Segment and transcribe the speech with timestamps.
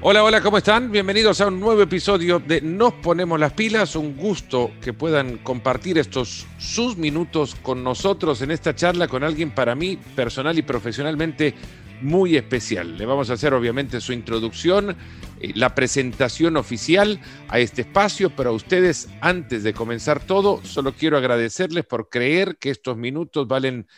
[0.00, 0.92] Hola, hola, ¿cómo están?
[0.92, 3.96] Bienvenidos a un nuevo episodio de Nos Ponemos las Pilas.
[3.96, 9.52] Un gusto que puedan compartir estos sus minutos con nosotros en esta charla con alguien
[9.52, 11.52] para mí personal y profesionalmente
[12.00, 12.96] muy especial.
[12.96, 14.96] Le vamos a hacer obviamente su introducción,
[15.40, 20.92] eh, la presentación oficial a este espacio, pero a ustedes antes de comenzar todo, solo
[20.92, 23.88] quiero agradecerles por creer que estos minutos valen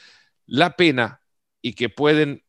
[0.46, 1.20] la pena
[1.60, 2.42] y que pueden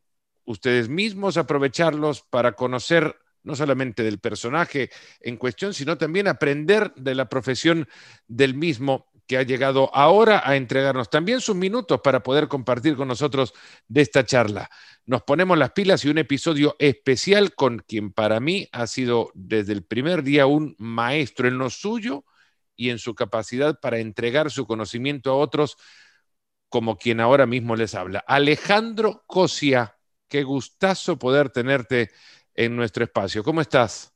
[0.45, 7.15] ustedes mismos aprovecharlos para conocer no solamente del personaje en cuestión, sino también aprender de
[7.15, 7.87] la profesión
[8.27, 13.07] del mismo que ha llegado ahora a entregarnos también sus minutos para poder compartir con
[13.07, 13.53] nosotros
[13.87, 14.69] de esta charla.
[15.05, 19.71] Nos ponemos las pilas y un episodio especial con quien para mí ha sido desde
[19.71, 22.25] el primer día un maestro en lo suyo
[22.75, 25.77] y en su capacidad para entregar su conocimiento a otros,
[26.67, 28.23] como quien ahora mismo les habla.
[28.27, 32.11] Alejandro Cosia, qué gustazo poder tenerte
[32.55, 33.43] en nuestro espacio.
[33.43, 34.13] ¿Cómo estás?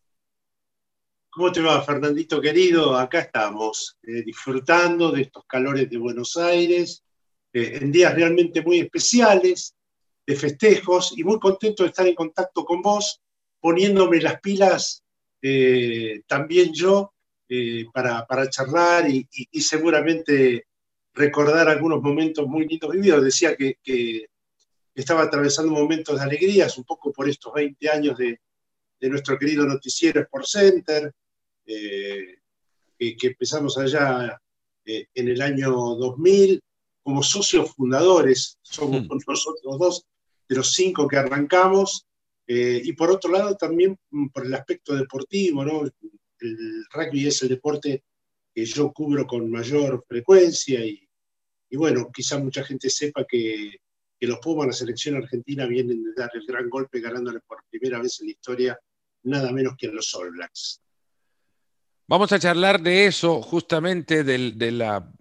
[1.29, 2.95] ¿Cómo te va, Fernandito querido?
[2.95, 7.03] Acá estamos, eh, disfrutando de estos calores de Buenos Aires,
[7.51, 9.75] eh, en días realmente muy especiales,
[10.25, 13.21] de festejos, y muy contento de estar en contacto con vos,
[13.59, 15.03] poniéndome las pilas
[15.41, 17.13] eh, también yo
[17.93, 19.27] para, charlar y,
[19.61, 20.67] seguramente
[21.13, 23.23] recordar algunos momentos muy lindos vividos.
[23.23, 23.77] Decía que
[24.95, 28.39] estaba atravesando momentos de alegrías, un poco por estos 20 años de,
[29.01, 31.13] nuestro querido noticiero Sport Center,
[31.67, 32.39] eh,
[32.97, 34.41] que, empezamos allá
[34.83, 36.59] eh, en el año 2000.
[37.03, 39.19] Como socios fundadores, somos hmm.
[39.27, 40.05] nosotros dos
[40.49, 42.07] de los cinco que arrancamos.
[42.47, 43.95] Eh, y por otro lado, también
[44.33, 45.83] por el aspecto deportivo, ¿no?
[46.39, 48.03] El rugby es el deporte
[48.53, 51.07] que yo cubro con mayor frecuencia y,
[51.69, 53.79] y bueno, quizá mucha gente sepa que
[54.19, 57.99] que los Pumas, la selección argentina, vienen de dar el gran golpe ganándole por primera
[58.01, 58.79] vez en la historia
[59.23, 60.81] nada menos que los All Blacks.
[62.07, 65.11] Vamos a charlar de eso, justamente de la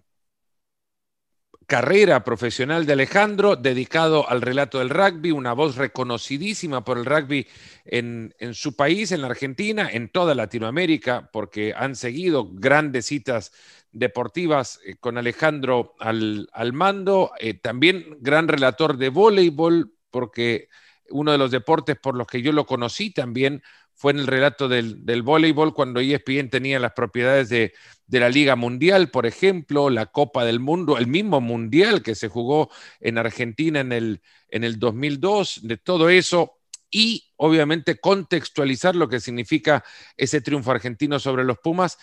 [1.65, 7.47] carrera profesional de Alejandro, dedicado al relato del rugby, una voz reconocidísima por el rugby
[7.85, 13.51] en, en, su país, en la Argentina, en toda Latinoamérica, porque han seguido grandes citas
[13.95, 20.67] deportivas eh, con Alejandro al, mando, eh, también gran relator de voleibol, porque
[21.09, 23.63] uno de los deportes por los que yo lo conocí también
[23.93, 27.73] fue en el relato del, del voleibol, cuando ESPN tenía las propiedades de,
[28.07, 32.69] la Liga Mundial, por ejemplo, la Copa del Mundo, el mismo Mundial que se jugó
[32.99, 36.59] en Argentina en el, en el 2002, de todo eso,
[36.91, 39.85] y obviamente contextualizar lo que significa
[40.17, 41.97] ese triunfo argentino sobre los Pumas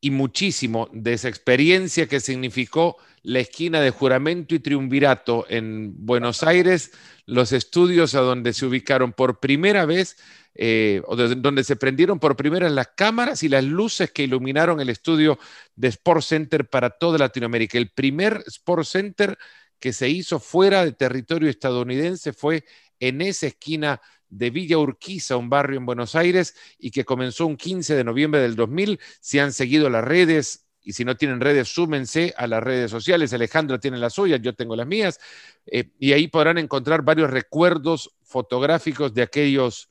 [0.00, 6.42] y muchísimo de esa experiencia que significó la esquina de juramento y triunvirato en Buenos
[6.42, 6.92] Aires,
[7.26, 10.16] los estudios a donde se ubicaron por primera vez,
[10.54, 14.80] eh, o donde se prendieron por primera vez las cámaras y las luces que iluminaron
[14.80, 15.38] el estudio
[15.76, 17.76] de Sport Center para toda Latinoamérica.
[17.76, 19.38] El primer Sport Center
[19.78, 22.64] que se hizo fuera de territorio estadounidense fue
[23.00, 27.56] en esa esquina de Villa Urquiza, un barrio en Buenos Aires, y que comenzó un
[27.56, 28.98] 15 de noviembre del 2000.
[29.20, 33.34] Si han seguido las redes y si no tienen redes, súmense a las redes sociales.
[33.34, 35.20] Alejandro tiene las suyas, yo tengo las mías,
[35.66, 39.90] eh, y ahí podrán encontrar varios recuerdos fotográficos de aquellos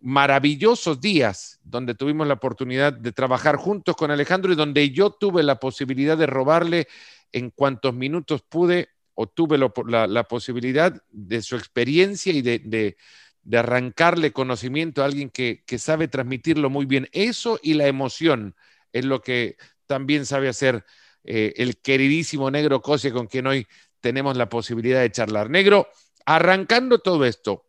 [0.00, 5.42] maravillosos días donde tuvimos la oportunidad de trabajar juntos con Alejandro y donde yo tuve
[5.42, 6.88] la posibilidad de robarle
[7.32, 12.96] en cuantos minutos pude o tuve la, posibilidad de su experiencia y de de
[13.52, 17.08] arrancarle conocimiento a alguien que, sabe transmitirlo muy bien.
[17.12, 18.54] Eso y la emoción
[18.92, 19.56] es lo que
[19.86, 20.84] también sabe hacer
[21.24, 23.66] eh, el queridísimo Negro Cose con quien hoy
[24.00, 25.50] tenemos la posibilidad de charlar.
[25.50, 25.88] Negro,
[26.26, 27.66] arrancando todo esto,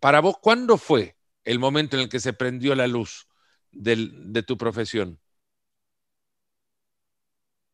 [0.00, 3.28] para vos, ¿cuándo fue el momento en el que se prendió la luz
[3.70, 5.18] de tu profesión?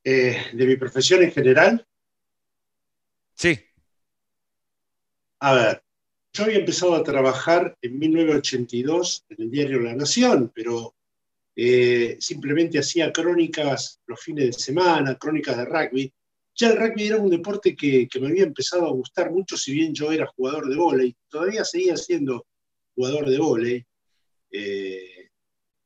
[0.05, 1.87] Eh, ¿De mi profesión en general?
[3.35, 3.59] Sí.
[5.41, 5.83] A ver,
[6.39, 10.95] yo había empezado a trabajar en 1982 en el diario La Nación, pero
[11.57, 16.13] eh, simplemente hacía crónicas los fines de semana, crónicas de rugby.
[16.55, 19.93] Ya el rugby era un deporte que, me había empezado a gustar mucho, si bien
[19.93, 22.47] yo era jugador de vóley, todavía seguía siendo
[22.95, 23.87] jugador de vóley.
[24.53, 25.31] Eh,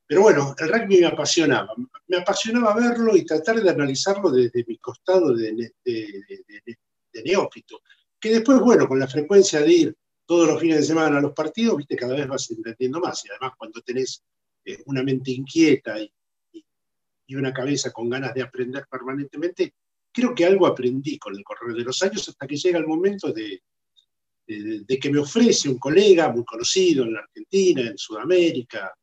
[0.07, 1.73] pero bueno, el rugby me apasionaba.
[2.09, 7.81] Me apasionaba verlo y tratar de analizarlo desde mi costado de, de neófito.
[8.21, 9.97] Que después, bueno, con la frecuencia de ir
[10.33, 13.23] todos los fines de semana los partidos, viste, cada vez vas entendiendo más.
[13.23, 14.23] Y además cuando tenés
[14.65, 16.11] eh, una mente inquieta y,
[17.37, 19.75] una cabeza con ganas de aprender permanentemente,
[20.11, 23.31] creo que algo aprendí con el correr de los años hasta que llega el momento
[23.31, 23.63] de,
[24.47, 28.95] de, que me ofrece un colega muy conocido en la Argentina, en Sudamérica,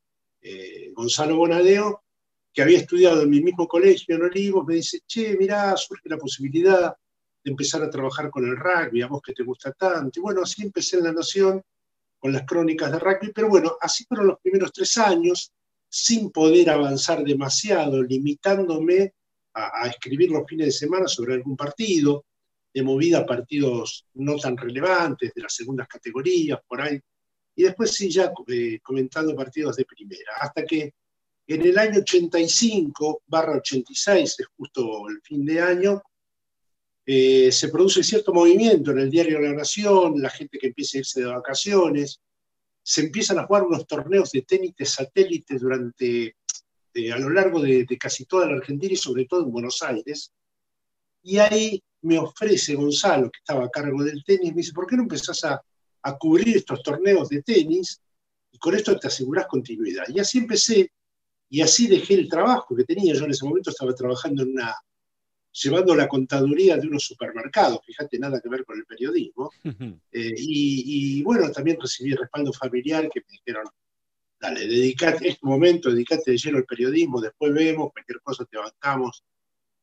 [0.42, 2.04] eh, Gonzalo Bonadeo,
[2.52, 6.18] que había estudiado en mi mismo colegio en Olivos, me dice, che, mirá, surge la
[6.18, 6.96] posibilidad
[7.44, 10.20] de empezar a trabajar con el rugby, a vos que te gusta tanto.
[10.20, 11.62] Y bueno, así empecé en La Nación
[12.18, 15.52] con las crónicas de rugby, pero bueno, así fueron los primeros tres años,
[15.88, 19.14] sin poder avanzar demasiado, limitándome
[19.54, 22.26] a, a escribir los fines de semana sobre algún partido,
[22.74, 27.00] de movida a partidos no tan relevantes, de las segundas categorías, por ahí.
[27.56, 30.34] Y después sí, ya eh, comentando partidos de primera.
[30.40, 30.94] Hasta que
[31.48, 36.02] en el año 85, barra 86, es justo el fin de año,
[37.12, 41.00] eh, se produce cierto movimiento en el diario La Nación, la gente que empieza a
[41.00, 42.22] irse de vacaciones,
[42.84, 46.36] se empiezan a jugar unos torneos de tenis de satélite durante,
[46.94, 49.82] eh, a lo largo de, de, casi toda la Argentina y sobre todo en Buenos
[49.82, 50.32] Aires.
[51.24, 54.96] Y ahí me ofrece Gonzalo, que estaba a cargo del tenis, me dice, ¿por qué
[54.96, 55.60] no empezás a,
[56.04, 58.00] a cubrir estos torneos de tenis?
[58.52, 60.04] Y con esto te asegurás continuidad.
[60.10, 60.92] Y así empecé,
[61.50, 63.16] y así dejé el trabajo que tenía.
[63.16, 64.76] Yo en ese momento estaba trabajando en una,
[65.52, 69.52] llevando la contaduría de unos supermercados, fíjate, nada que ver con el periodismo.
[70.12, 73.66] Eh, y, y, bueno, también recibí respaldo familiar que me dijeron,
[74.40, 79.24] dale, dedicate, este momento, dedicate de lleno al periodismo, después vemos, cualquier cosa te bancamos.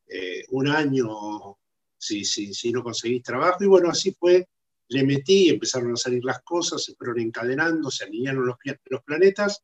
[0.09, 1.57] Eh, un año
[1.97, 3.63] si, si, si no conseguís trabajo.
[3.63, 4.47] Y bueno, así fue,
[4.89, 9.63] le metí, empezaron a salir las cosas, se fueron encadenando, se alinearon los, los planetas.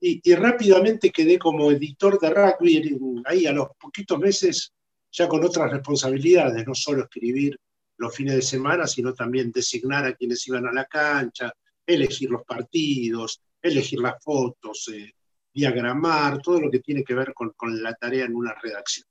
[0.00, 4.72] Y, y, rápidamente quedé como editor de rugby, ahí a los poquitos meses
[5.10, 7.58] ya con otras responsabilidades, no solo escribir
[7.96, 11.52] los fines de semana, sino también designar a quienes iban a la cancha,
[11.86, 15.12] elegir los partidos, elegir las fotos, eh,
[15.52, 19.06] diagramar, todo lo que tiene que ver con, con la tarea en una redacción.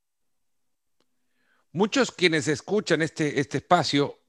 [1.74, 4.20] Muchos quienes escuchan este, este espacio,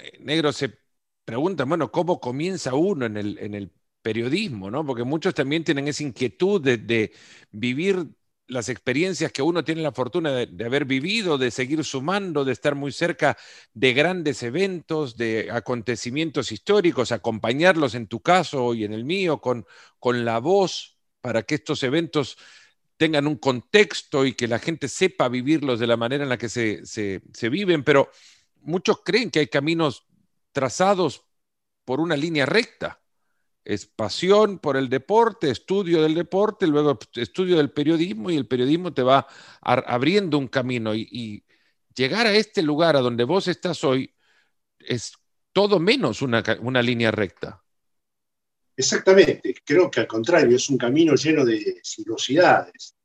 [0.00, 0.78] eh, negro, se
[1.24, 3.70] preguntan, bueno, ¿cómo comienza uno en el, en el
[4.00, 4.70] periodismo?
[4.70, 4.84] ¿no?
[4.86, 7.12] Porque muchos también tienen esa inquietud de, de
[7.50, 8.06] vivir
[8.48, 12.74] las experiencias que uno tiene la fortuna de, haber vivido, de seguir sumando, de estar
[12.74, 13.36] muy cerca
[13.74, 19.66] de grandes eventos, de acontecimientos históricos, acompañarlos en tu caso y en el mío con,
[19.98, 22.38] con la voz para que estos eventos
[22.96, 26.48] tengan un contexto y que la gente sepa vivirlos de la manera en la que
[26.48, 28.10] se, se, se viven, pero
[28.62, 30.06] muchos creen que hay caminos
[30.52, 31.24] trazados
[31.84, 33.00] por una línea recta.
[33.68, 38.94] Es pasión por el deporte, estudio del deporte, luego estudio del periodismo y el periodismo
[38.94, 39.26] te va
[39.60, 41.44] abriendo un camino y,
[41.94, 44.14] llegar a este lugar a donde vos estás hoy
[44.78, 45.12] es
[45.52, 47.62] todo menos una, una línea recta.
[48.74, 52.96] Exactamente, creo que al contrario, es un camino lleno de sinuosidades,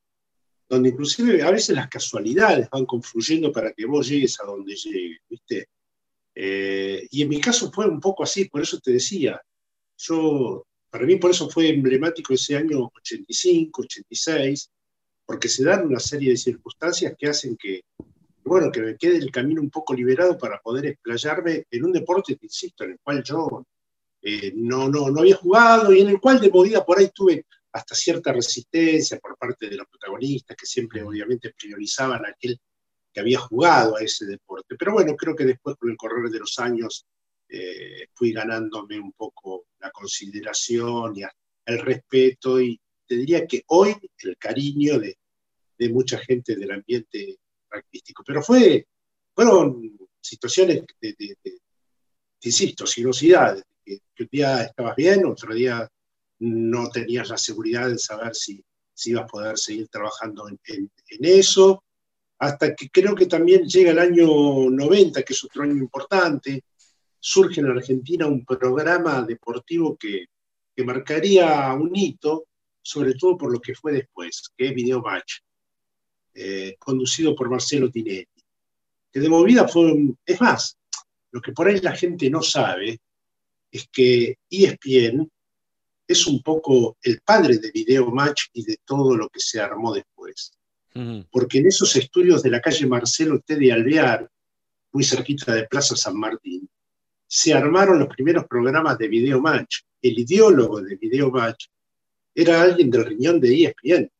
[0.69, 5.19] donde inclusive a veces las casualidades van confluyendo para que vos llegues a donde llegues,
[5.27, 5.67] ¿viste?
[6.33, 9.41] Eh, y en mi caso fue un poco así, por eso te decía,
[10.03, 14.69] yo, para mí por eso fue emblemático ese año 85, 86,
[15.25, 17.81] porque se dan una serie de circunstancias que hacen que,
[18.43, 22.35] bueno, que me quede el camino un poco liberado para poder explayarme en un deporte,
[22.35, 23.65] que insisto, en el cual yo
[24.21, 27.45] eh, no, no, no había jugado y en el cual de movida por ahí tuve
[27.71, 32.59] hasta cierta resistencia por parte de los protagonistas, que siempre obviamente priorizaban a aquel
[33.11, 34.75] que había jugado a ese deporte.
[34.77, 37.05] Pero bueno, creo que después con el correr de los años
[37.55, 41.21] eh, fui ganándome un poco la consideración y
[41.65, 45.19] el respeto y te diría que hoy el cariño de,
[45.77, 47.37] de mucha gente del ambiente
[47.69, 48.23] artístico.
[48.25, 48.87] Pero fue,
[49.35, 51.59] fueron situaciones de, de, de,
[52.41, 55.87] insisto, sinuosidades, que, un día estabas bien, otro día
[56.39, 60.91] no tenías la seguridad de saber si, si ibas a poder seguir trabajando en, en,
[61.07, 61.83] en, eso,
[62.39, 64.25] hasta que creo que también llega el año
[64.71, 66.63] 90, que es otro año importante,
[67.25, 70.25] surge en Argentina un programa deportivo que,
[70.75, 72.47] que marcaría un hito,
[72.81, 75.35] sobre todo por lo que fue después, que es Video Match,
[76.33, 78.27] eh, conducido por Marcelo Tinelli,
[79.09, 79.93] que de movida fue,
[80.25, 80.77] es más,
[81.31, 82.99] lo que por ahí la gente no sabe
[83.71, 85.31] es que ESPN
[86.05, 89.93] es un poco el padre de Video Match y de todo lo que se armó
[89.93, 90.51] después.
[90.93, 91.27] Uh -huh.
[91.31, 93.55] Porque en esos estudios de la calle Marcelo T.
[93.55, 94.29] de Alvear,
[94.91, 96.69] muy cerquita de Plaza San Martín,
[97.35, 99.77] se armaron los primeros programas de Video Match.
[99.99, 101.65] El ideólogo de Video Match
[102.35, 104.11] era alguien del riñón de ESPN.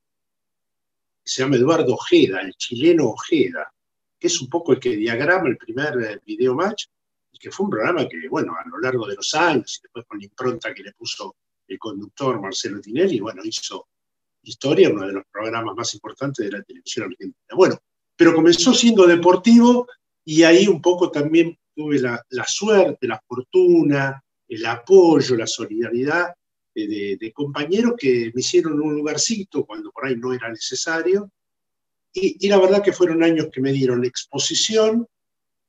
[1.24, 3.72] Se llama Eduardo Ojeda, el chileno Ojeda,
[4.20, 6.86] que es un poco el que diagrama el primer eh, Video Match
[7.32, 10.06] y que fue un programa que, bueno, a lo largo de los años, y después
[10.08, 11.36] con la impronta que le puso
[11.68, 13.90] el conductor Marcelo Tinelli, bueno, hizo
[14.42, 17.56] historia, uno de los programas más importantes de la televisión argentina.
[17.56, 17.78] Bueno,
[18.16, 19.88] pero comenzó siendo deportivo
[20.26, 26.34] y ahí un poco también tuve la, suerte, la fortuna, el apoyo, la solidaridad
[26.74, 31.32] de, compañeros que me hicieron un lugarcito cuando por ahí no era necesario.
[32.14, 35.08] Y, la verdad que fueron años que me dieron exposición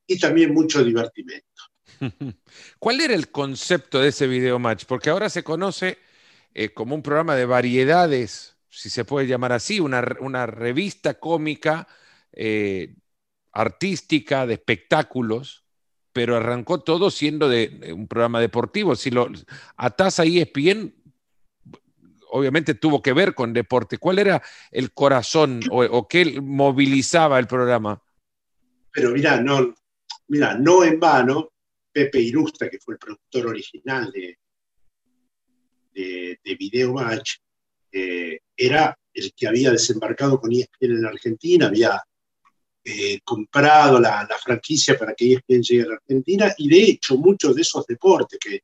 [0.07, 1.47] y también mucho divertimento.
[2.79, 4.85] ¿Cuál era el concepto de ese video match?
[4.87, 5.99] Porque ahora se conoce
[6.53, 10.03] eh, como un programa de variedades, si se puede llamar así, una,
[10.47, 11.89] revista cómica,
[12.33, 12.95] eh,
[13.53, 15.64] artística, de espectáculos,
[16.15, 18.95] pero arrancó todo siendo de, un programa deportivo.
[18.95, 19.29] Si lo
[19.77, 20.95] atás a ESPN,
[22.31, 23.99] obviamente tuvo que ver con deporte.
[23.99, 24.41] ¿Cuál era
[24.71, 28.01] el corazón o, qué movilizaba el programa?
[28.93, 29.75] Pero mira, no,
[30.29, 31.51] mira, no en vano,
[31.91, 34.39] Pepe Irusta, que fue el productor original de,
[35.93, 37.39] de, Video Match,
[37.91, 42.01] eh, era el que había desembarcado con ESPN en Argentina, había
[42.85, 47.55] eh, comprado la, franquicia para que ESPN llegue a la Argentina y de hecho muchos
[47.55, 48.63] de esos deportes que,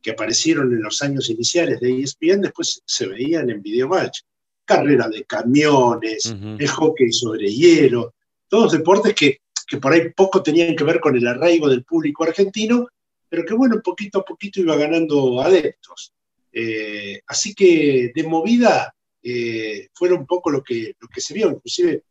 [0.00, 4.20] que aparecieron en los años iniciales de ESPN después se veían en Video Match.
[4.64, 8.14] Carrera de camiones, el hockey sobre hielo,
[8.48, 12.24] todos deportes que, que por ahí poco tenían que ver con el arraigo del público
[12.24, 12.86] argentino,
[13.28, 16.12] pero que bueno, poquito a poquito iba ganando adeptos.
[16.52, 21.50] Eh, así que de movida eh, fueron un poco lo que, lo que se vio,
[21.50, 22.04] inclusive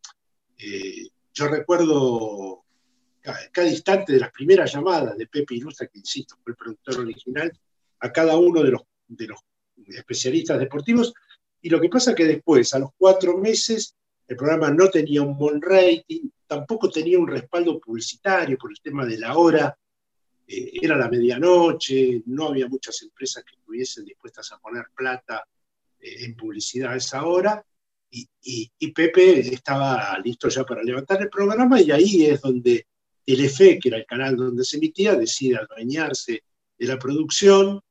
[0.57, 2.63] eh, yo recuerdo
[3.21, 7.51] cada, instante de las primeras llamadas de Pepe Ilustra, que insisto, fue el productor original,
[7.99, 9.39] a cada uno de los, de los
[9.87, 11.13] especialistas deportivos,
[11.61, 13.95] y lo que pasa que después, a los cuatro meses,
[14.27, 19.05] el programa no tenía un buen rating, tampoco tenía un respaldo publicitario por el tema
[19.05, 19.77] de la hora,
[20.47, 25.45] eh, era la medianoche, no había muchas empresas que estuviesen dispuestas a poner plata
[25.99, 27.63] eh, en publicidad a esa hora,
[28.09, 32.87] y, Pepe estaba listo ya para levantar el programa, y ahí es donde
[33.25, 36.43] Telefe, que era el canal donde se emitía, decide adueñarse
[36.77, 37.81] de la producción,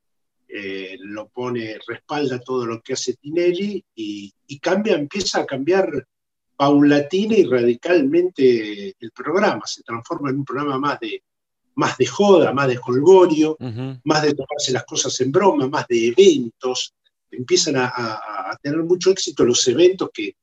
[0.48, 6.06] eh, lo pone, respalda todo lo que hace Tinelli, y, y cambia, empieza a cambiar
[6.56, 11.22] paulatina y radicalmente el programa, se transforma en un programa más de
[11.76, 13.56] más de joda, más de colgorio,
[14.04, 16.94] más de tomarse las cosas en broma, más de eventos.
[17.36, 20.34] Empiezan a, tener mucho éxito los eventos que,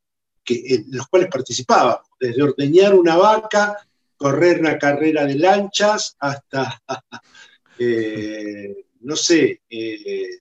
[0.46, 3.78] en los cuales participábamos, desde ordeñar una vaca,
[4.16, 6.82] correr una carrera de lanchas, hasta,
[7.80, 10.40] eh, no sé, eh,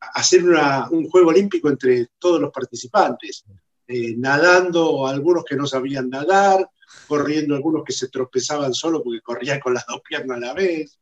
[0.00, 3.44] hacer un juego olímpico entre todos los participantes,
[3.86, 6.68] eh, nadando algunos que no sabían nadar,
[7.06, 10.98] corriendo algunos que se tropezaban solo porque corrían con las dos piernas a la vez,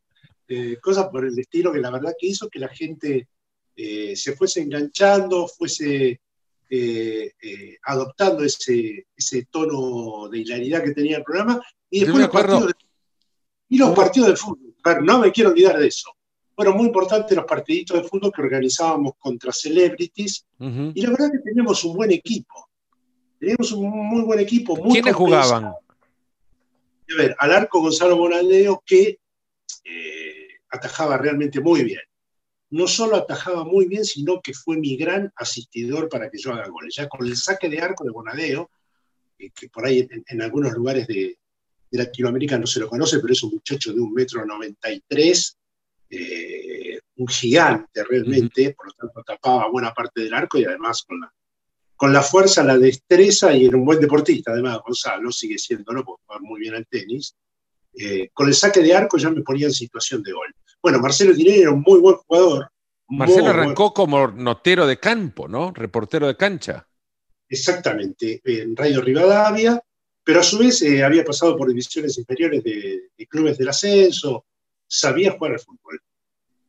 [0.81, 3.27] cosas por el estilo que la verdad que hizo que la gente
[3.81, 6.19] eh, se fuese enganchando, fuese
[6.69, 12.67] eh, adoptando ese, ese tono de hilaridad que tenía el programa, y después los partidos,
[12.67, 12.73] de,
[13.69, 14.75] y los partidos de fútbol.
[15.05, 16.11] No me quiero olvidar de eso.
[16.53, 21.39] Fueron muy importantes los partiditos de fútbol que organizábamos contra celebrities, y la verdad que
[21.39, 22.69] teníamos un buen equipo.
[23.39, 24.75] Teníamos un muy buen equipo.
[24.75, 25.67] Muy ¿Quiénes jugaban?
[25.67, 25.77] A
[27.17, 29.19] ver, al arco Gonzalo Bonaldeo que
[29.85, 32.01] eh, atajaba realmente muy bien.
[32.71, 36.67] No solo atajaba muy bien, sino que fue mi gran asistidor para que yo haga
[36.67, 36.95] goles.
[36.95, 38.69] Ya con el saque de arco de Bonadeo,
[39.37, 41.37] eh, que por ahí en, algunos lugares de,
[41.91, 45.57] Latinoamérica no se lo conoce, pero es un muchacho de un metro noventa y tres,
[46.07, 51.19] eh, un gigante realmente, por lo tanto tapaba buena parte del arco y además con
[51.19, 51.33] la,
[51.95, 56.05] con la fuerza, la destreza y era un buen deportista, además Gonzalo, sigue siendo, ¿no?
[56.05, 57.35] Porque juega muy bien al tenis.
[57.93, 60.55] Eh, con el saque de arco ya me ponía en situación de gol.
[60.81, 62.71] Bueno, Marcelo Tinelli era un muy buen jugador.
[63.09, 65.71] Marcelo arrancó como notero de campo, ¿no?
[65.71, 66.87] Reportero de cancha.
[67.49, 69.81] Exactamente, en Radio Rivadavia,
[70.23, 74.45] pero a su vez eh, había pasado por divisiones inferiores de, clubes del ascenso,
[74.87, 75.99] sabía jugar al fútbol.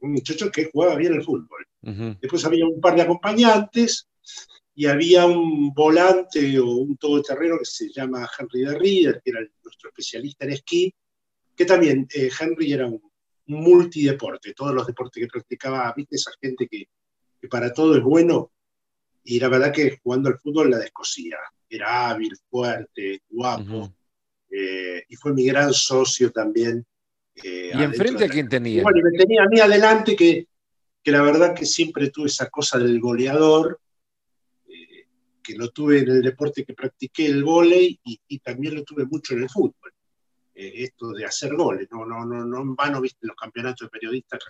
[0.01, 1.67] Un muchacho que jugaba bien al fútbol.
[2.21, 4.07] Después había un par de acompañantes
[4.75, 9.41] y había un volante o un todoterreno que se llama Henry de Rieder, que era
[9.63, 10.95] nuestro especialista en esquí,
[11.55, 13.10] que también eh, Henry era un
[13.51, 16.89] multideporte, todos los deportes que practicaba, viste esa gente que,
[17.49, 18.53] para todo es bueno,
[19.25, 21.37] y la verdad que jugando al fútbol la descosía,
[21.69, 23.95] era hábil, fuerte, guapo,
[24.51, 26.85] eh, y fue mi gran socio también.
[27.37, 28.83] Eh, ¿Y enfrente a quién tenía?
[28.83, 30.47] Bueno, y me tenía a mí adelante que,
[31.03, 33.81] que la verdad que siempre tuve esa cosa del goleador,
[35.43, 39.35] que lo tuve en el deporte que practiqué, el vóley, y, también lo tuve mucho
[39.35, 39.93] en el fútbol.
[40.55, 43.91] Eh, esto de hacer goles, no, no, no, no en vano, viste, los campeonatos de
[43.91, 44.41] periodistas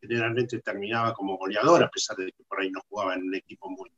[0.00, 3.70] generalmente terminaba como goleador, a pesar de que por ahí no jugaba en un equipo
[3.70, 3.90] muy,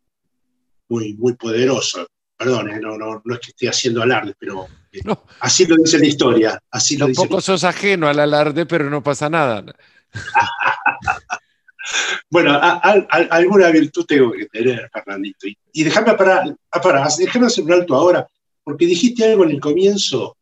[0.89, 2.07] muy, muy poderoso.
[2.37, 5.01] perdón, eh, no, no, no, es que esté haciendo alarde, pero eh,
[5.41, 6.63] así lo dice la historia.
[6.71, 9.65] Así lo Tampoco sos ajeno al alarde, pero no pasa nada.
[12.31, 12.59] bueno,
[13.11, 15.47] alguna virtud tengo que tener, Fernandito.
[15.73, 18.27] Y, déjame parar, ah, déjame hacer un alto ahora,
[18.63, 20.37] porque dijiste algo en el comienzo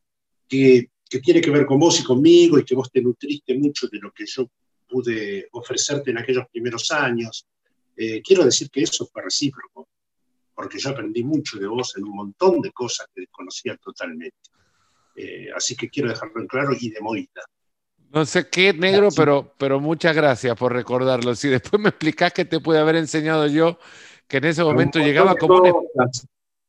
[0.48, 3.86] que, que tiene que ver con vos y conmigo y que vos te nutriste mucho
[3.88, 4.48] de lo que yo
[4.88, 7.46] pude ofrecerte en aquellos primeros años.
[7.94, 9.88] Eh, quiero decir que eso fue recíproco,
[10.54, 14.38] porque yo aprendí mucho de vos en un montón de cosas que desconocía totalmente.
[15.14, 17.42] Eh, así que quiero dejarlo en claro y de moita.
[18.08, 21.34] No sé qué, negro, pero, pero muchas gracias por recordarlo.
[21.34, 23.78] Si después me explicás qué te puede haber enseñado yo,
[24.26, 25.72] que en ese momento llegaba como un...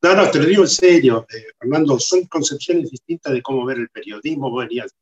[0.04, 3.78] No, no, te lo digo en serio, eh, Fernando, son concepciones distintas de cómo ver
[3.78, 4.52] el periodismo.
[4.52, 4.94] Vos venías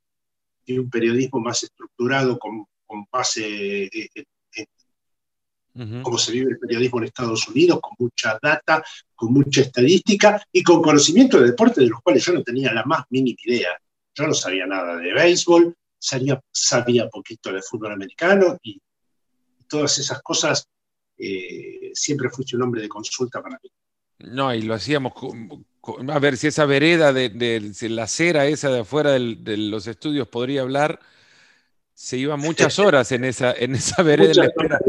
[0.65, 4.25] de un periodismo más estructurado, con con base en eh, eh,
[4.58, 8.84] eh, cómo se vive el periodismo en Estados Unidos, con mucha data,
[9.15, 12.84] con mucha estadística y con conocimiento de deporte de los cuales yo no tenía la
[12.84, 13.70] más mínima idea.
[14.13, 18.81] Yo no sabía nada de béisbol, sabía, sabía poquito de fútbol americano y,
[19.70, 20.67] todas esas cosas
[21.93, 23.70] siempre fuiste un hombre de consulta para mí.
[24.24, 25.13] No, y lo hacíamos,
[26.10, 30.62] a ver si esa vereda de, la acera esa de afuera de los estudios podría
[30.62, 31.00] hablar
[32.01, 34.80] se iba muchas horas en esa, en esa vereda en la espera,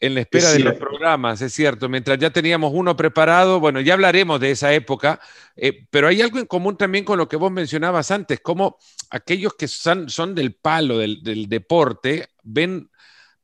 [0.00, 1.88] en la espera de los programas, es cierto.
[1.88, 5.20] Mientras ya teníamos uno preparado, bueno, ya hablaremos de esa época,
[5.54, 8.78] eh, pero hay algo en común también con lo que vos mencionabas antes, como
[9.10, 12.90] aquellos que son, son del palo del, deporte ven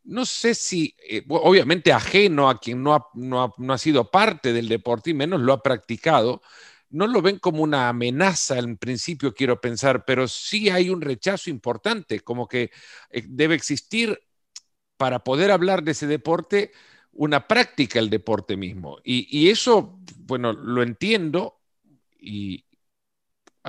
[0.04, 4.68] no sé si, eh, obviamente ajeno a quien no no, no ha, sido parte del
[4.68, 6.42] deporte y menos lo ha practicado,
[6.90, 11.50] no lo ven como una amenaza en principio, quiero pensar, pero sí hay un rechazo
[11.50, 12.70] importante, como que
[13.10, 14.20] eh, debe existir
[14.96, 16.72] para poder hablar de ese deporte
[17.12, 18.98] una práctica el deporte mismo.
[19.04, 21.60] Y, eso, bueno, lo entiendo
[22.18, 22.64] y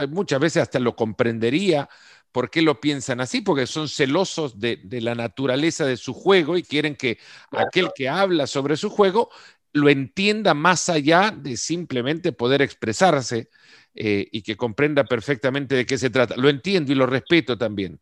[0.10, 1.90] muchas veces hasta lo comprendería
[2.32, 6.58] por qué lo piensan así, porque son celosos de, de, la naturaleza de su juego
[6.58, 7.20] y quieren que
[7.52, 9.30] aquel que habla sobre su juego
[9.74, 13.50] lo entienda más allá de simplemente poder expresarse
[13.94, 16.36] eh, y que comprenda perfectamente de qué se trata.
[16.38, 18.00] Lo entiendo y lo respeto también.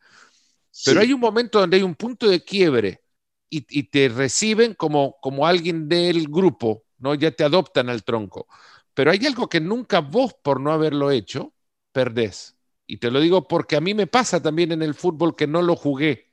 [0.86, 3.02] Pero hay un momento donde hay un punto de quiebre
[3.50, 7.16] y, te reciben como, como alguien del grupo, ¿no?
[7.16, 8.48] Ya te adoptan al tronco.
[8.94, 11.54] Pero hay algo que nunca vos, por no haberlo hecho,
[11.92, 12.59] perdés.
[12.92, 15.62] Y te lo digo porque a mí me pasa también en el fútbol que no
[15.62, 16.32] lo jugué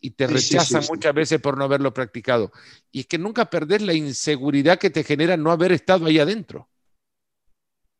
[0.00, 2.52] y te rechazan muchas veces por no haberlo practicado.
[2.92, 6.70] Y es que nunca perdés la inseguridad que te genera no haber estado ahí adentro.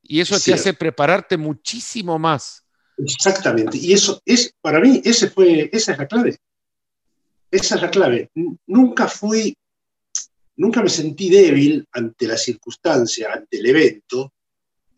[0.01, 2.65] Y eso te hace prepararte muchísimo más.
[2.99, 3.79] Exactamente.
[3.79, 6.37] Y eso es, para mí, ese fue, esa es la clave.
[7.51, 8.31] Esa es la clave.
[8.65, 9.57] Nunca fui,
[10.55, 14.33] nunca me sentí débil ante la circunstancia, ante el evento,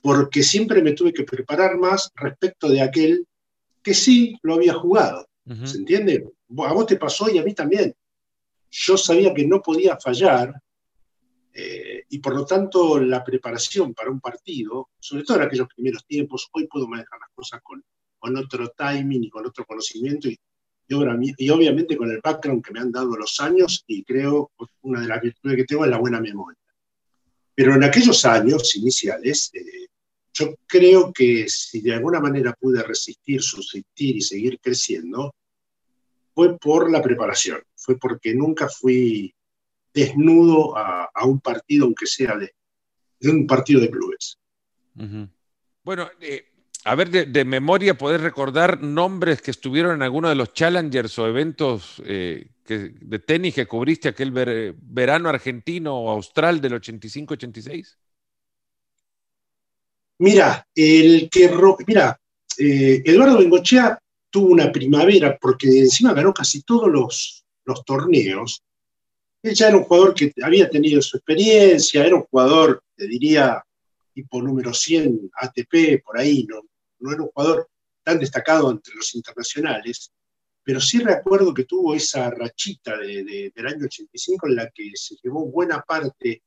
[0.05, 3.27] porque siempre me tuve que preparar más respecto de aquel
[3.83, 5.27] que sí lo había jugado.
[5.64, 6.31] ¿Se entiende?
[6.59, 7.95] A vos te pasó y a mí también.
[8.71, 10.61] Yo sabía que no podía fallar
[11.55, 16.05] eh, y por lo tanto la preparación para un partido, sobre todo en aquellos primeros
[16.05, 17.83] tiempos, hoy puedo manejar las cosas con,
[18.19, 20.38] con otro timing y con otro conocimiento y,
[20.87, 25.09] y, obviamente con el background que me han dado los años y creo una de
[25.09, 26.61] las virtudes que tengo es la buena memoria.
[27.55, 29.87] Pero en aquellos años iniciales, eh,
[30.35, 35.35] yo creo que si de alguna manera pude resistir, subsistir y seguir creciendo,
[36.35, 39.33] fue por la preparación, fue porque nunca fui
[39.94, 42.53] desnudo a, un partido, aunque sea de,
[43.31, 44.37] un partido de clubes.
[45.85, 46.47] Bueno, eh,
[46.85, 51.29] a ver, de, memoria, ¿podés recordar nombres que estuvieron en alguno de los challengers o
[51.29, 57.97] eventos eh, de tenis que cubriste aquel verano argentino o austral del 85-86?
[60.25, 61.51] Mira, el que
[61.87, 62.19] mira,
[62.57, 63.99] eh, Eduardo Bengochea
[64.31, 67.45] tuvo una primavera porque encima ganó casi todos los,
[67.85, 68.63] torneos.
[69.43, 73.63] Él ya era un jugador que había tenido su experiencia, era un jugador, te diría,
[74.15, 76.63] tipo número 100 ATP, por ahí, no,
[77.01, 77.69] no era un jugador
[78.03, 80.11] tan destacado entre los internacionales,
[80.63, 85.45] pero sí recuerdo que tuvo esa rachita del año 85 en la que se llevó
[85.45, 86.43] buena parte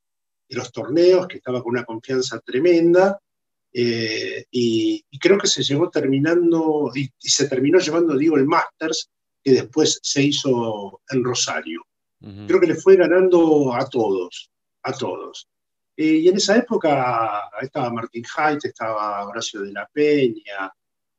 [0.50, 3.20] de los torneos, que estaba con una confianza tremenda,
[3.74, 9.10] eh, y, creo que se llevó terminando, y, se terminó llevando, digo, el Masters,
[9.44, 11.82] que después se hizo en Rosario.
[12.20, 14.50] Creo que le fue ganando a todos,
[14.82, 15.48] a todos.
[15.96, 20.72] Eh, y en esa época estaba Martín Haidt, estaba Horacio de la Peña,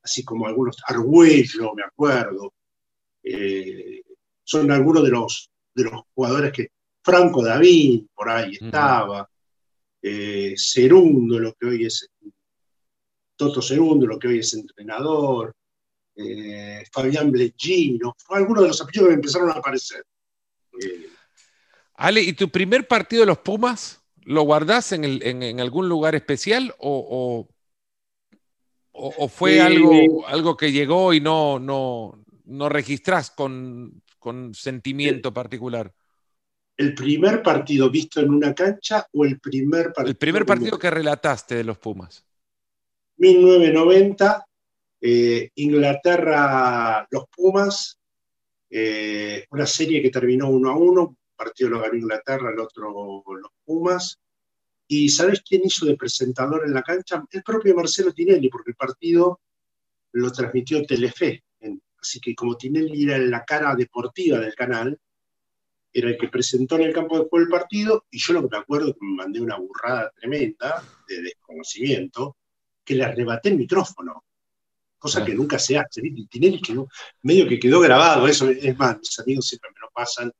[0.03, 2.53] así como algunos, Argüello, me acuerdo.
[3.23, 4.01] Eh,
[4.43, 6.67] son algunos de los, de los jugadores que,
[7.01, 9.27] Franco David, por ahí estaba.
[10.01, 12.09] eh, Cerundo, lo que hoy es
[13.39, 15.55] Toto Cerundo, lo que hoy es entrenador,
[16.13, 20.03] eh, Fabián Bleggino, algunos de los apellidos que empezaron a aparecer.
[20.83, 21.07] Eh,
[21.93, 27.47] Ale, ¿y tu primer partido de los Pumas lo guardás en, algún lugar especial o,
[28.91, 35.93] o, fue algo, algo que llegó y no, no, no registrás con, con sentimiento particular?
[36.75, 40.09] ¿El primer partido visto en una cancha o el primer partido?
[40.09, 42.25] El primer partido que relataste de los Pumas.
[43.19, 44.45] 1990,
[45.01, 47.99] eh, Inglaterra, los Pumas,
[48.69, 53.23] eh, una serie que terminó 1 a 1, un partido lo ganó Inglaterra, el otro
[53.25, 54.19] los Pumas.
[54.87, 57.23] ¿Y sabes quién hizo de presentador en la cancha?
[57.31, 59.41] El propio Marcelo Tinelli, porque el partido
[60.13, 61.43] lo transmitió Telefe.
[62.01, 64.97] Así que como Tinelli era la cara deportiva del canal,
[65.91, 68.55] era el que presentó en el campo de juego el partido, y yo lo que
[68.55, 72.37] me acuerdo que me mandé una burrada tremenda de desconocimiento,
[72.89, 74.23] que le arrebaté el micrófono,
[74.97, 76.01] cosa que nunca se hace.
[76.27, 76.87] Tinelli quedó,
[77.21, 80.31] medio que quedó grabado, eso es más, mis amigos siempre me lo pasan,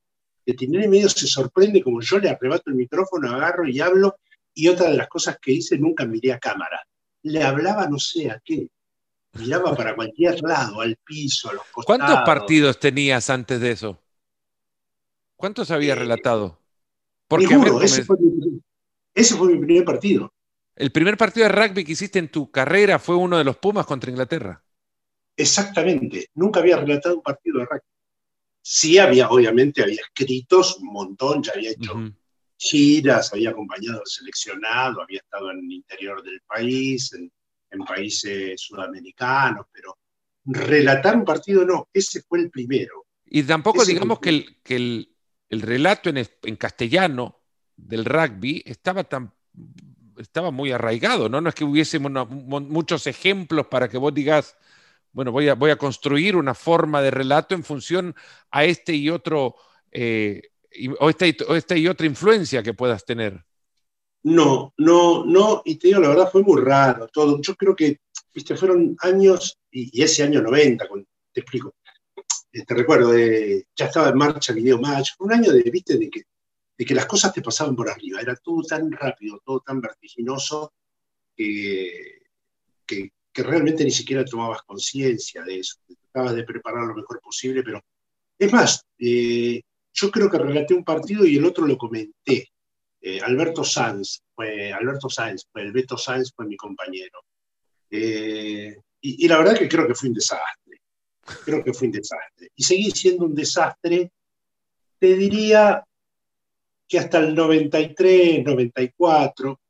[0.44, 4.18] que Tinelli medio se sorprende como yo le arrebato el micrófono, agarro y hablo,
[4.56, 6.82] y otra de las cosas que hice, nunca miré a cámara.
[7.22, 8.68] Le hablaba no sé a qué,
[9.34, 11.86] miraba para cualquier lado, al piso, a los costados.
[11.86, 14.02] ¿Cuántos partidos tenías antes de eso?
[15.36, 16.58] ¿Cuántos había eh, relatado?
[17.28, 17.46] Porque
[17.84, 18.18] ese, fue
[19.50, 20.34] mi, primer partido.
[20.80, 23.86] El primer partido de rugby que hiciste en tu carrera fue uno de los Pumas
[23.86, 24.64] contra Inglaterra.
[25.36, 27.82] Exactamente, nunca había relatado un partido de rugby.
[28.62, 31.94] Sí había, obviamente, había escritos un montón, ya había hecho
[32.58, 37.30] giras, había acompañado al seleccionado, había estado en el interior del país, en,
[37.86, 39.98] países sudamericanos, pero
[40.46, 43.06] relatar un partido no, ese fue el primero.
[43.26, 45.16] Y tampoco digamos que el, que el,
[45.50, 47.42] el relato en, castellano
[47.76, 49.34] del rugby estaba, tan,
[50.20, 51.42] estaba muy arraigado, ¿no?
[51.42, 54.56] No es que hubiese muchos ejemplos para que vos digas,
[55.12, 58.16] bueno, voy a, voy a construir una forma de relato en función
[58.52, 59.56] a este y otro,
[59.92, 60.42] eh,
[61.00, 63.44] o, esta y, otra influencia que puedas tener.
[64.24, 67.42] No, no, no, y te digo, la verdad fue muy raro todo.
[67.42, 68.02] Yo creo que,
[68.34, 70.86] viste, fueron años, y, ese año 90,
[71.32, 71.74] te explico,
[72.52, 75.98] te este, recuerdo, ya estaba en marcha Video Match, un año de, ¿viste?
[75.98, 76.24] De, que,
[76.80, 80.72] de que las cosas te pasaban por arriba, era todo tan rápido, todo tan vertiginoso,
[81.36, 82.22] que,
[82.86, 87.82] que, realmente ni siquiera tomabas conciencia de eso, tratabas de preparar lo mejor posible, pero
[88.38, 89.62] es más, eh,
[89.94, 92.50] yo creo que relaté un partido y el otro lo comenté.
[93.02, 97.20] Eh, Alberto Sanz, fue, Alberto Sanz, fue, el Beto Sanz fue mi compañero.
[97.90, 100.82] Eh, y, y, la verdad que creo que fue un desastre
[101.44, 102.52] creo que fue un desastre.
[102.56, 104.12] Y seguí siendo un desastre,
[105.00, 105.84] te diría
[106.90, 109.62] que hasta el 93, 94,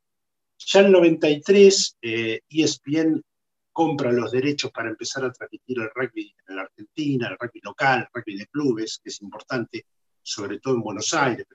[0.58, 3.22] ya el 93 eh, ESPN
[3.70, 8.00] compra los derechos para empezar a transmitir el rugby en la Argentina, el rugby local,
[8.00, 9.84] el rugby de clubes, que es importante,
[10.22, 11.46] sobre todo en Buenos Aires,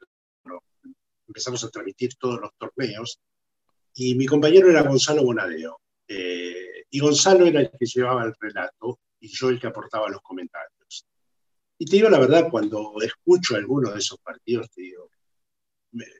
[0.44, 0.62] pero
[1.28, 3.20] empezamos a transmitir todos los torneos.
[3.96, 5.82] Y mi compañero era Gonzalo Bonadeo.
[6.08, 10.22] Eh, y Gonzalo era el que llevaba el relato y yo el que aportaba los
[10.22, 11.08] comentarios.
[11.80, 15.10] Y te digo la verdad, cuando escucho alguno de esos partidos, te digo,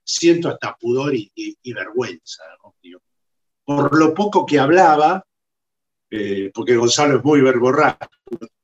[0.04, 2.44] siento hasta pudor y, vergüenza.
[3.64, 5.26] por lo poco que hablaba,
[6.10, 8.10] eh, porque Gonzalo es muy verborrágico,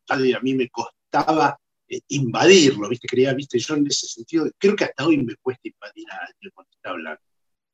[0.10, 3.08] a mí me costaba eh, invadirlo, ¿viste?
[3.08, 3.60] Creía, ¿viste?
[3.60, 6.90] Yo en ese sentido, creo que hasta hoy me cuesta invadir a alguien cuando está
[6.92, 7.22] hablando.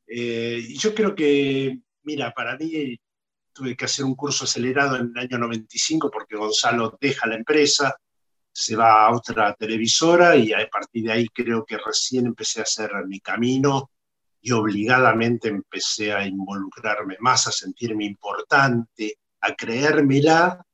[0.08, 2.97] Eh, y yo creo que, mira, para mí
[3.54, 7.95] tuve que hacer un curso acelerado en el año 95 porque Gonzalo deja la empresa,
[8.60, 12.63] se va a otra televisora y a partir de ahí creo que recién empecé a
[12.63, 13.91] hacer mi camino
[14.41, 20.65] y obligadamente empecé a involucrarme más, a sentirme importante, a creérmela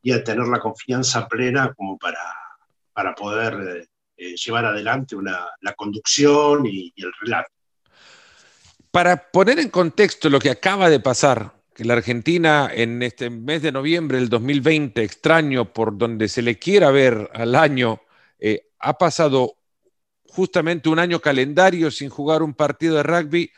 [0.00, 2.24] y a tener la confianza plena como para,
[2.94, 7.50] para poder eh, llevar adelante una, la conducción y el relato.
[8.90, 13.72] Para poner en contexto lo que acaba de pasar la Argentina en este mes de
[13.72, 18.00] noviembre del 2020, extraño por donde se le quiera ver al año,
[18.38, 19.56] eh, ha pasado
[20.24, 23.50] justamente un año calendario sin jugar un partido de rugby,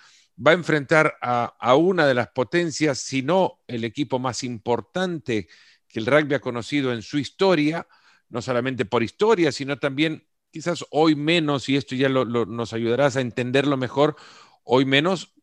[0.44, 5.48] va a enfrentar a, a una de las potencias, si no el equipo más importante
[5.88, 7.86] que el rugby ha conocido en su historia,
[8.28, 13.20] no solamente por historia, sino también quizás hoy menos, y esto ya nos ayudarás a
[13.20, 14.16] entenderlo mejor,
[14.64, 15.34] hoy menos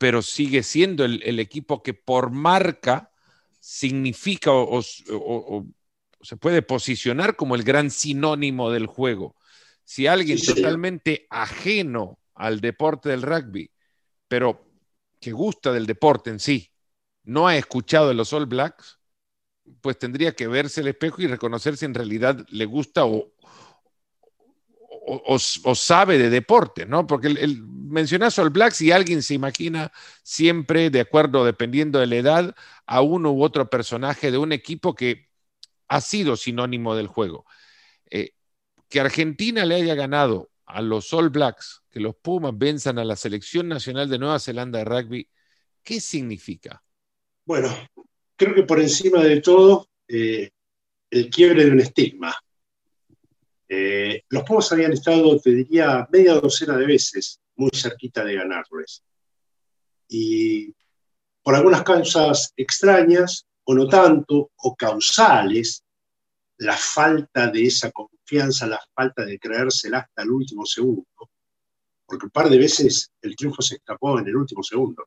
[0.00, 3.12] pero sigue siendo el, equipo que por marca
[3.60, 9.36] significa o, se puede posicionar como el gran sinónimo del juego.
[9.84, 13.70] Si alguien totalmente ajeno al deporte del rugby,
[14.26, 14.64] pero
[15.20, 16.72] que gusta del deporte en sí,
[17.24, 19.00] no ha escuchado de los All Blacks,
[19.82, 23.34] pues tendría que verse el espejo y reconocer si en realidad le gusta o,
[25.02, 27.06] o, sabe de deporte, ¿no?
[27.06, 32.06] Porque el, el, mencionas All Blacks y alguien se imagina siempre, de acuerdo, dependiendo de
[32.06, 32.54] la edad,
[32.86, 35.28] a uno u otro personaje de un equipo que
[35.88, 37.44] ha sido sinónimo del juego.
[38.10, 38.30] Eh,
[38.88, 43.16] que Argentina le haya ganado a los All Blacks, que los Pumas venzan a la
[43.16, 45.28] selección nacional de Nueva Zelanda de rugby,
[45.82, 46.82] ¿qué significa?
[47.44, 47.68] Bueno,
[48.36, 50.50] creo que por encima de todo, eh,
[51.10, 52.34] el quiebre de un estigma.
[53.72, 59.04] Eh, los Pumas habían estado, te diría, media docena de veces muy cerquita de ganarles.
[60.08, 60.74] Y
[61.40, 65.84] por algunas causas extrañas, o no tanto, o causales,
[66.56, 71.06] la falta de esa confianza, la falta de creérsela hasta el último segundo,
[72.04, 75.06] porque un par de veces el triunfo se escapó en el último segundo.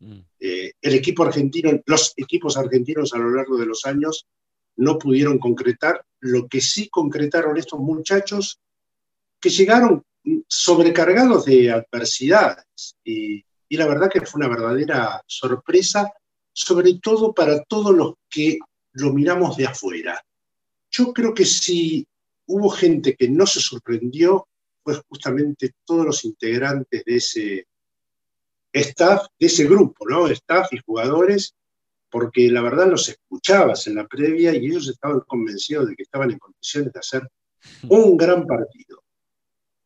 [0.00, 0.18] Mm.
[0.40, 4.26] Eh, el equipo argentino, los equipos argentinos a lo largo de los años
[4.76, 8.60] no pudieron concretar lo que sí concretaron estos muchachos
[9.40, 10.02] que llegaron
[10.48, 12.96] sobrecargados de adversidades.
[13.04, 16.12] Y, la verdad que fue una verdadera sorpresa,
[16.52, 18.58] sobre todo para todos los que
[18.92, 20.24] lo miramos de afuera.
[20.90, 22.06] Yo creo que si
[22.46, 24.46] hubo gente que no se sorprendió,
[24.84, 27.66] fue justamente todos los integrantes de ese
[28.72, 30.28] staff, de ese grupo, ¿no?
[30.28, 31.54] Staff y jugadores,
[32.14, 36.30] porque la verdad los escuchabas en la previa y ellos estaban convencidos de que estaban
[36.30, 37.28] en condiciones de hacer
[37.88, 39.02] un gran partido.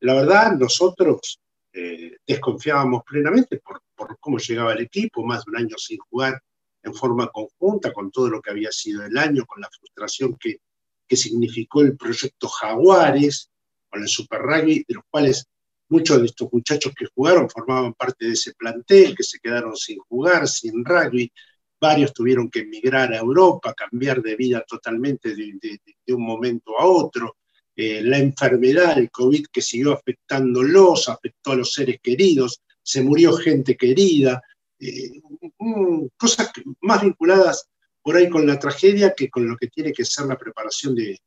[0.00, 1.40] La verdad, nosotros
[1.72, 6.38] eh, desconfiábamos plenamente por, por, cómo llegaba el equipo, más de un año sin jugar
[6.82, 10.58] en forma conjunta, con todo lo que había sido el año, con la frustración que,
[11.06, 13.50] que significó el proyecto Jaguares,
[13.88, 15.46] con el Super Rugby, de los cuales
[15.88, 19.98] muchos de estos muchachos que jugaron formaban parte de ese plantel, que se quedaron sin
[20.00, 21.32] jugar, sin rugby,
[21.80, 27.36] varios tuvieron que emigrar a Europa, cambiar de vida totalmente de, un momento a otro.
[27.76, 33.32] Eh, la enfermedad, el COVID que siguió afectándolos, afectó a los seres queridos, se murió
[33.34, 34.42] gente querida,
[34.80, 35.20] eh,
[36.16, 37.68] cosas más vinculadas
[38.02, 41.18] por ahí con la tragedia que con lo que tiene que ser la preparación de,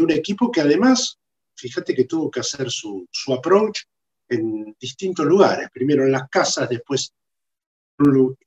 [0.00, 1.16] un equipo que además,
[1.54, 3.80] fíjate que tuvo que hacer su, su approach
[4.28, 7.14] en distintos lugares, primero en las casas, después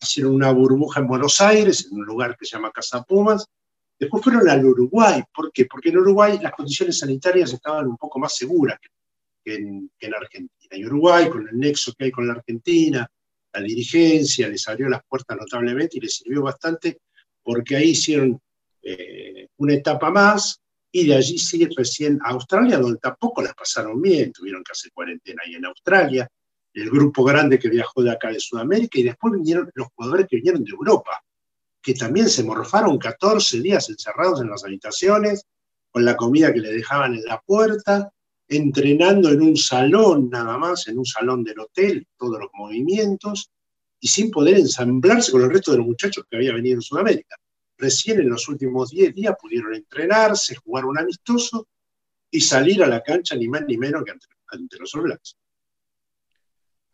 [0.01, 3.45] hicieron una burbuja en Buenos Aires, en un lugar que se llama Casa Pumas.
[3.97, 5.23] Después fueron al Uruguay.
[5.33, 5.65] ¿Por qué?
[5.65, 8.89] Porque en Uruguay las condiciones sanitarias estaban un poco más seguras que
[9.53, 10.49] en, Argentina.
[10.71, 13.07] Y Uruguay, con el nexo que hay con la Argentina,
[13.53, 16.99] la dirigencia les abrió las puertas notablemente y les sirvió bastante
[17.43, 18.39] porque ahí hicieron
[18.81, 20.59] eh, una etapa más
[20.91, 24.91] y de allí sigue recién a Australia, donde tampoco las pasaron bien, tuvieron que hacer
[24.93, 26.27] cuarentena ahí en Australia,
[26.75, 30.37] el grupo grande que viajó de acá de Sudamérica, y después vinieron los jugadores que
[30.37, 31.23] vinieron de Europa,
[31.81, 35.45] que también se morfaron 14 días encerrados en las habitaciones,
[35.89, 38.11] con la comida que le dejaban en la puerta,
[38.47, 43.49] entrenando en un salón nada más, en un salón del hotel, todos los movimientos,
[43.99, 47.37] y sin poder ensamblarse con el resto de los muchachos que había venido en Sudamérica.
[47.77, 51.67] Recién en los últimos 10 días pudieron entrenarse, jugar un amistoso
[52.29, 54.93] y salir a la cancha ni más ni menos que ante, los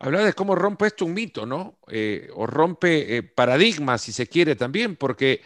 [0.03, 1.77] Hablar de cómo rompe esto un mito, ¿no?
[1.87, 5.41] Eh, o rompe eh, paradigmas, si se quiere también, porque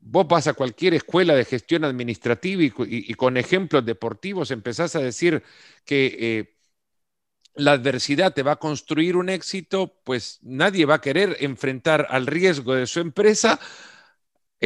[0.00, 5.42] vos vas a cualquier escuela de gestión administrativa y, con ejemplos deportivos empezás a decir
[5.84, 6.56] que eh,
[7.54, 12.26] la adversidad te va a construir un éxito, pues nadie va a querer enfrentar al
[12.26, 13.60] riesgo de su empresa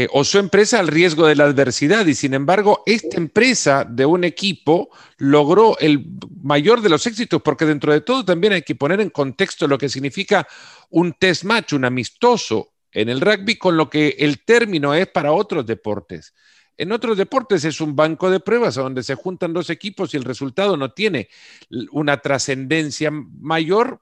[0.01, 2.07] eh, o su empresa al riesgo de la adversidad.
[2.07, 6.07] Y sin embargo, esta empresa de un equipo logró el
[6.41, 9.77] mayor de los éxitos, porque dentro de todo también hay que poner en contexto lo
[9.77, 10.47] que significa
[10.91, 15.33] un test match, un amistoso en el rugby, con lo que el término es para
[15.33, 16.33] otros deportes.
[16.77, 20.23] En otros deportes es un banco de pruebas donde se juntan dos equipos y el
[20.23, 21.29] resultado no tiene
[21.91, 24.01] una trascendencia mayor,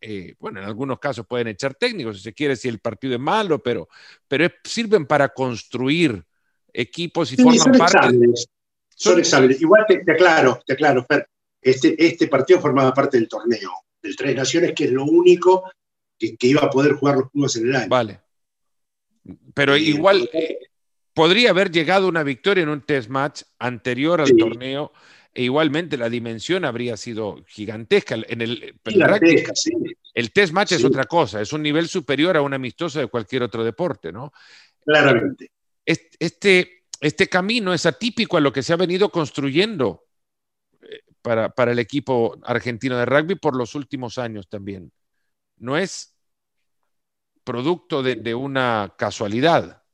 [0.00, 3.20] eh, bueno, en algunos casos pueden echar técnicos, si se quiere, si el partido es
[3.20, 3.88] malo, pero,
[4.28, 6.24] pero sirven para construir
[6.72, 8.18] equipos y forman parte.
[8.88, 9.60] Son exámenes.
[9.60, 11.28] Igual te, aclaro, te aclaro, Fer,
[11.60, 13.70] este, este partido formaba parte del torneo,
[14.02, 15.70] del Tres Naciones, que es lo único
[16.18, 17.88] que, iba a poder jugar los Pumas en el año.
[17.88, 18.20] Vale.
[19.54, 20.58] Pero igual eh,
[21.12, 24.92] podría haber llegado una victoria en un test match anterior al torneo
[25.38, 28.16] e igualmente la dimensión habría sido gigantesca.
[28.26, 28.74] En el,
[30.12, 33.44] el test match es otra cosa, es un nivel superior a un amistoso de cualquier
[33.44, 34.32] otro deporte, ¿no?
[34.84, 35.52] Claramente.
[35.86, 40.06] Este, este camino es atípico a lo que se ha venido construyendo
[40.82, 44.90] eh, para, para el equipo argentino de rugby por los últimos años también.
[45.58, 46.16] no es
[47.44, 49.84] producto de, una casualidad.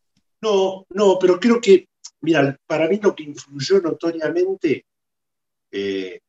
[0.41, 1.87] No, no, pero creo que,
[2.23, 4.87] mira, para mí lo que influyó notoriamente,
[5.77, 6.21] eh,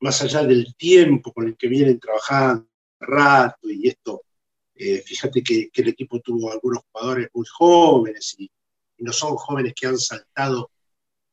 [0.00, 2.66] más allá del tiempo con el que vienen trabajando,
[2.98, 4.22] rato y esto,
[4.74, 8.50] eh, fíjate que, el equipo tuvo algunos jugadores muy jóvenes y,
[8.98, 10.70] no son jóvenes que han saltado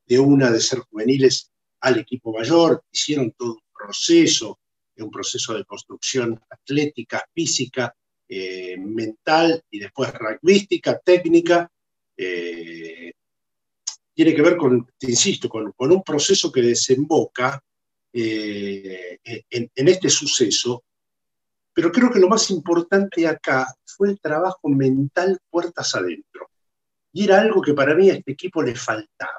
[0.05, 1.49] de una de ser juveniles
[1.79, 4.59] al equipo mayor, hicieron todo un proceso,
[4.97, 7.95] un proceso de construcción atlética, física,
[8.27, 11.71] eh, mental y después rugbyística, técnica,
[12.17, 12.92] eh,
[14.13, 17.61] tiene que ver con, te insisto, con, un proceso que desemboca
[18.11, 20.83] en, en, este suceso
[21.73, 26.49] pero creo que lo más importante acá fue el trabajo mental puertas adentro.
[27.11, 29.31] Y era algo que para mí a este equipo le faltaba.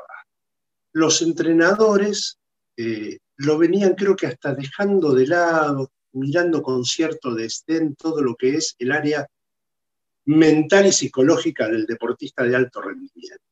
[0.92, 2.38] Los entrenadores
[2.76, 8.34] eh, lo venían creo que hasta dejando de lado, mirando con cierto desdén todo lo
[8.36, 9.26] que es el área
[10.26, 13.44] mental y psicológica del deportista de alto rendimiento.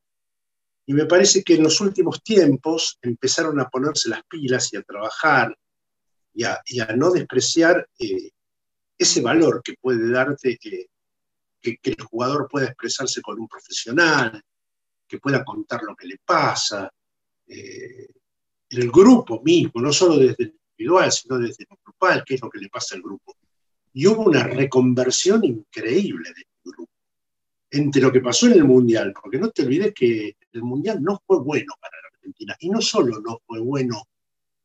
[0.86, 4.82] Y me parece que en los últimos tiempos empezaron a ponerse las pilas y a
[4.82, 5.56] trabajar
[6.34, 6.62] y a,
[6.96, 8.30] no despreciar eh,
[8.96, 10.88] ese valor que puede darte que,
[11.62, 14.42] el jugador pueda expresarse con un profesional,
[15.06, 16.90] que pueda contar lo que le pasa,
[17.46, 18.08] eh,
[18.70, 22.50] el grupo mismo, no solo desde el individual, sino desde el grupal, qué es lo
[22.50, 23.36] que le pasa al grupo.
[23.92, 26.90] Y hubo una reconversión increíble del grupo
[27.70, 31.22] entre lo que pasó en el Mundial, porque no te olvides que el Mundial no
[31.26, 34.04] fue bueno para la Argentina, y no solo no fue bueno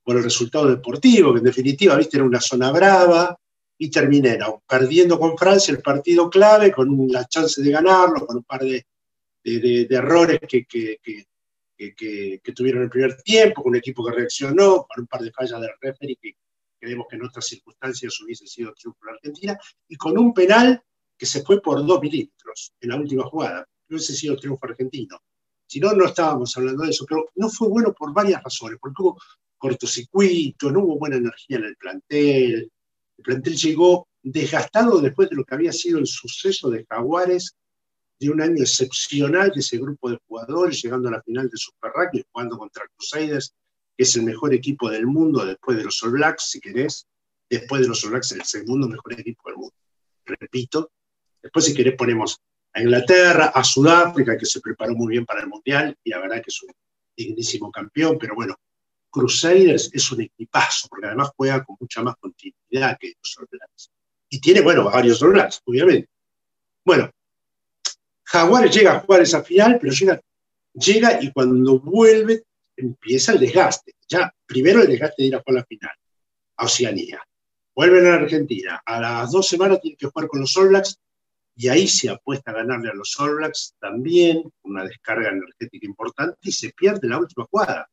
[0.04, 3.38] por el resultado deportivo, que en definitiva, viste, era una zona brava,
[3.78, 8.43] y terminé perdiendo con Francia el partido clave, con la chance de ganarlo, con un
[8.43, 8.86] par de,
[9.43, 10.97] errores que, que,
[11.78, 15.62] que, tuvieron el primer tiempo, con un equipo que reaccionó, con un par de fallas
[15.62, 16.36] del referee que
[16.80, 20.82] creemos que en otras circunstancias hubiese sido triunfo la Argentina, y con un penal
[21.17, 23.67] que se fue por dos milímetros en la última jugada.
[23.89, 25.19] Hubiese sido triunfo argentino.
[25.68, 29.02] Si no, no estábamos hablando de eso, pero no fue bueno por varias razones, porque
[29.02, 29.20] hubo
[29.58, 32.72] cortocircuito, no hubo buena energía en el plantel,
[33.18, 37.56] el plantel llegó desgastado después de lo que había sido el suceso de Jaguares,
[38.20, 41.92] de un año excepcional de ese grupo de jugadores, llegando a la final de Super
[41.94, 43.54] Rugby, jugando contra Crusaders,
[43.96, 47.08] que es el mejor equipo del mundo después de los All Blacks, si querés,
[47.50, 49.76] después de los All Blacks, el segundo mejor equipo del mundo.
[50.26, 50.92] Repito,
[51.42, 52.40] después si querés ponemos
[52.78, 56.36] a Inglaterra, a Sudáfrica, que se preparó muy bien para el Mundial, y la verdad
[56.44, 56.72] que es un
[57.16, 58.56] dignísimo campeón, pero bueno,
[59.10, 63.90] Crusaders es un equipazo, porque además juega con mucha más continuidad que los All Blacks.
[64.30, 66.08] Y tiene, bueno, varios All Blacks, obviamente.
[66.86, 67.10] Bueno,
[68.26, 70.22] Jaguares llega a jugar esa final, pero llega,
[70.74, 72.44] llega y cuando vuelve
[72.76, 73.96] empieza el desgaste.
[74.08, 75.96] Ya, primero el desgaste de ir a jugar la final,
[76.58, 77.24] a Oceanía.
[77.76, 78.82] Vuelven a la Argentina.
[78.86, 81.00] A las dos semanas tiene que jugar con los All Blacks
[81.58, 86.38] y ahí se apuesta a ganarle a los All Blacks también, una descarga energética importante,
[86.41, 87.89] y se pierde la última jugada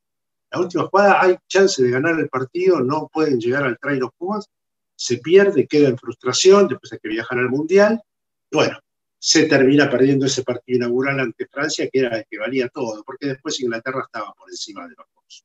[0.55, 4.11] la última jugada hay chance de ganar el partido, no pueden llegar al try los
[4.17, 4.49] Pumas,
[4.95, 8.01] se pierde, queda en frustración, después hay que viajar al Mundial,
[8.53, 8.79] bueno,
[9.19, 13.27] se termina perdiendo ese partido inaugural ante Francia, que era el que valía todo, porque
[13.27, 15.45] después Inglaterra estaba por encima de los dos.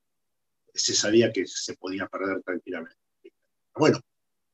[0.76, 3.00] Se sabía que se podía perder tranquilamente.
[3.74, 4.00] Bueno,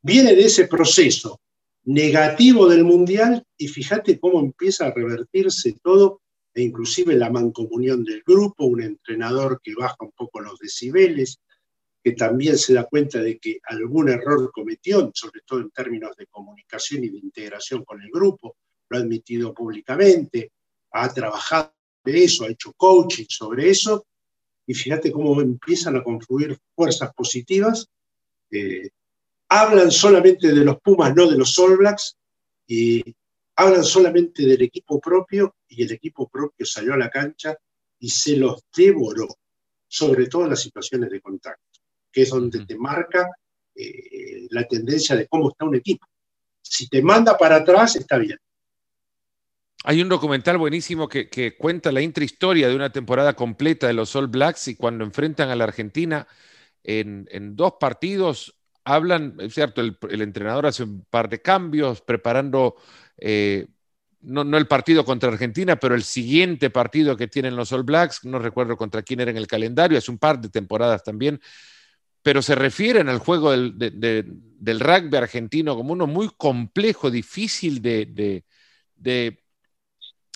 [0.01, 1.41] viene de ese proceso
[1.85, 6.21] negativo del Mundial y fíjate cómo empieza a revertirse todo
[6.53, 11.39] e inclusive la mancomunión del grupo, un entrenador que baja un poco los decibeles,
[12.01, 16.27] que también se da cuenta de que algún error cometió, sobre todo en términos de
[16.27, 18.55] comunicación y de integración con el grupo,
[18.89, 20.51] lo ha admitido públicamente,
[20.91, 24.05] ha trabajado de eso, ha hecho coaching sobre eso,
[24.65, 27.87] y fíjate cómo empiezan a confluir fuerzas positivas.
[28.49, 28.89] Eh,
[29.61, 32.17] hablan solamente de los Pumas, no de los All Blacks,
[32.67, 33.03] y
[33.55, 37.55] hablan solamente del equipo propio y el equipo propio salió a la cancha
[37.99, 39.27] y se los devoró,
[39.87, 41.79] sobre todo en las situaciones de contacto,
[42.11, 43.29] que es donde te marca
[43.75, 46.05] eh, la tendencia de cómo está un equipo.
[46.61, 48.37] Si te manda para atrás, está bien.
[49.87, 54.27] Hay un documental buenísimo que, cuenta la intrahistoria de una temporada completa de los All
[54.27, 56.27] Blacks y cuando enfrentan a la Argentina
[56.83, 58.54] en, dos partidos
[58.85, 62.75] hablan, es cierto, el, entrenador hace un par de cambios preparando
[63.17, 63.65] eh,
[64.21, 68.39] no, el partido contra Argentina, pero el siguiente partido que tienen los All Blacks, no
[68.39, 71.39] recuerdo contra quién era en el calendario, es un par de temporadas también,
[72.21, 78.43] pero se refieren al juego del, rugby argentino como uno muy complejo, difícil de,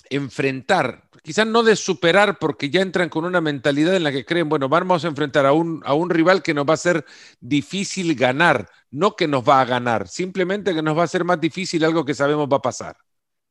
[0.08, 1.08] enfrentar.
[1.22, 4.68] Quizás no de superar, porque ya entran con una mentalidad en la que creen, bueno,
[4.68, 7.04] vamos a enfrentar a un, a un rival que nos va a ser
[7.40, 11.40] difícil ganar, no que nos va a ganar, simplemente que nos va a ser más
[11.40, 12.96] difícil algo que sabemos va a pasar.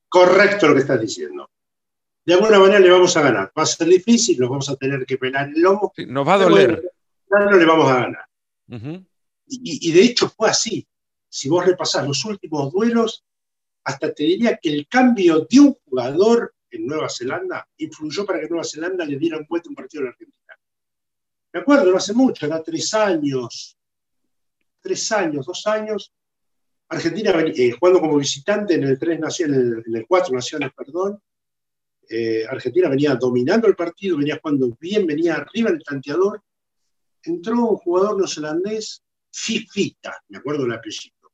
[0.07, 1.49] Correcto lo que estás diciendo.
[2.25, 3.51] De alguna manera le vamos a ganar.
[3.57, 5.93] Va a ser difícil, nos vamos a tener que pelar el lomo.
[6.07, 6.83] nos va a doler.
[7.29, 8.25] No le vamos a ganar.
[9.47, 10.87] y, y de hecho fue así.
[11.27, 13.23] Si vos repasás los últimos duelos,
[13.83, 18.47] hasta te diría que el cambio de un jugador en Nueva Zelanda influyó para que
[18.47, 20.55] Nueva Zelanda le diera vuelta un partido a la Argentina.
[21.51, 23.77] Me acuerdo, no hace mucho, era tres años,
[24.81, 26.13] tres años, dos años.
[26.87, 31.21] Argentina eh, jugando como visitante en el, tres naciones, en el cuatro naciones, perdón.
[32.07, 36.41] Eh, Argentina venía dominando el partido, venía jugando bien, venía arriba el tanteador.
[37.23, 41.31] Entró un jugador neozelandés, Fifita, me acuerdo el apellido,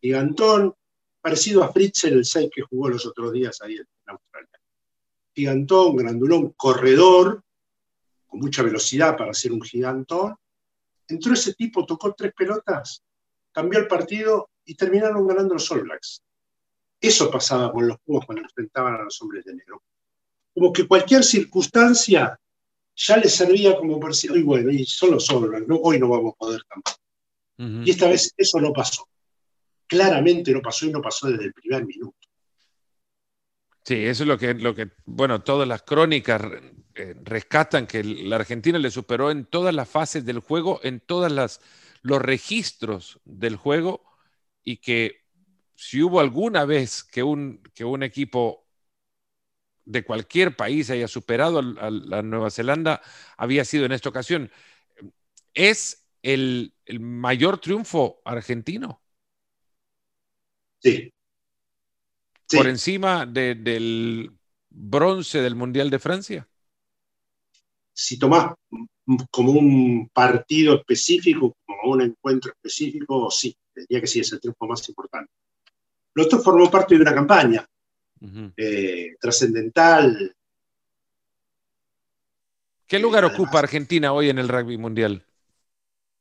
[0.00, 0.74] gigantón,
[1.20, 4.55] parecido a Fritzel, el 6 que jugó los otros días ahí en Australia
[5.36, 7.44] gigantón, grandulón, corredor,
[8.26, 10.34] con mucha velocidad para ser un gigantón.
[11.06, 13.02] Entró ese tipo, tocó tres pelotas,
[13.52, 16.22] cambió el partido y terminaron ganando los All Blacks.
[16.98, 19.82] Eso pasaba con los Pumas cuando enfrentaban a los hombres de negro.
[20.54, 22.40] Como que cualquier circunstancia
[22.96, 26.32] ya les servía como para decir, bueno, y son los All Blacks, hoy no vamos
[26.32, 26.98] a poder tampoco.
[27.58, 29.06] Y esta vez eso no pasó.
[29.86, 32.25] Claramente no pasó y no pasó desde el primer minuto.
[33.86, 36.42] Sí, eso es lo que, lo que bueno, todas las crónicas
[36.96, 41.60] eh, rescatan que la Argentina le superó en todas las fases del juego, en todos
[42.02, 44.02] los registros del juego,
[44.64, 45.22] y que
[45.76, 48.66] si hubo alguna vez que un, que un equipo
[49.84, 53.00] de cualquier país haya superado a, la Nueva Zelanda,
[53.36, 54.50] había sido en esta ocasión.
[55.54, 59.02] ¿Es el, el mayor triunfo argentino?
[60.82, 61.12] Sí,
[62.50, 64.32] por encima del
[64.70, 66.48] bronce del Mundial de Francia?
[67.92, 68.54] Si tomás
[69.30, 74.66] como un partido específico, como un encuentro específico, sí, diría que sí, es el triunfo
[74.66, 75.32] más importante.
[76.14, 77.66] Lo otro formó parte de una campaña
[78.56, 80.34] eh, trascendental.
[82.86, 85.24] ¿Qué lugar ocupa Argentina hoy en el rugby mundial?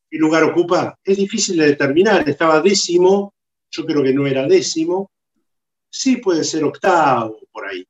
[0.09, 0.97] ¿Qué lugar ocupa?
[1.03, 2.27] Es difícil de determinar.
[2.27, 3.33] Estaba décimo,
[3.71, 5.11] yo creo que no era décimo,
[5.97, 7.87] Sí, puede ser octavo, por ahí.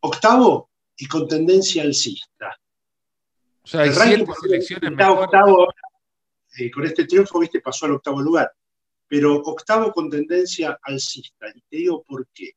[0.00, 2.54] Octavo y con tendencia alcista.
[3.62, 5.66] O sea, hay siete selecciones octavo
[6.58, 8.52] eh, con este triunfo, viste, pasó al octavo lugar.
[9.08, 11.46] Pero octavo con tendencia alcista.
[11.54, 12.50] Y te digo por qué.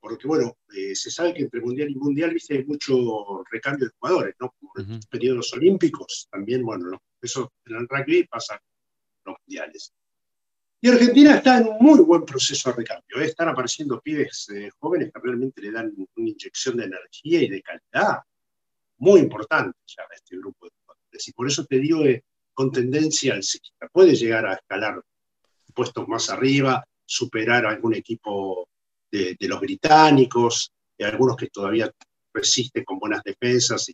[0.00, 3.92] Porque, bueno, eh, se sabe que entre mundial y mundial, viste, hay mucho recambio de
[3.96, 4.52] jugadores, ¿no?
[4.58, 8.60] Como en los periodos olímpicos, también, bueno, eso en el rugby pasa
[9.24, 9.92] los mundiales.
[10.84, 13.18] Y Argentina está en un muy buen proceso de recambio.
[13.18, 13.24] ¿eh?
[13.24, 17.62] Están apareciendo pibes eh, jóvenes que realmente le dan una inyección de energía y de
[17.62, 18.18] calidad
[18.98, 21.26] muy importante ya a este grupo de jugadores.
[21.26, 22.22] Y por eso te digo de,
[22.52, 23.88] con tendencia alcista.
[23.90, 25.02] Puede llegar a escalar
[25.72, 28.68] puestos más arriba, superar a algún equipo
[29.10, 31.90] de, los británicos, y algunos que todavía
[32.30, 33.90] resisten con buenas defensas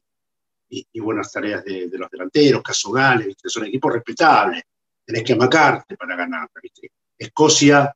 [0.68, 4.64] y, buenas tareas de, los delanteros, Caso Gales, son equipos respetables
[5.10, 6.48] tenés que amacarte para ganar.
[7.18, 7.92] Escocia,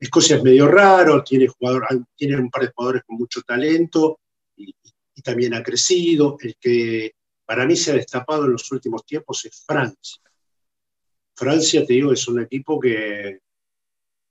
[0.00, 1.86] Escocia es medio raro, tiene, jugador,
[2.16, 4.18] tiene un par de jugadores con mucho talento
[4.56, 4.74] y,
[5.22, 6.36] también ha crecido.
[6.40, 7.12] El que
[7.44, 10.22] para mí se ha destapado en los últimos tiempos es Francia.
[11.34, 13.40] Francia, te digo, es un equipo que,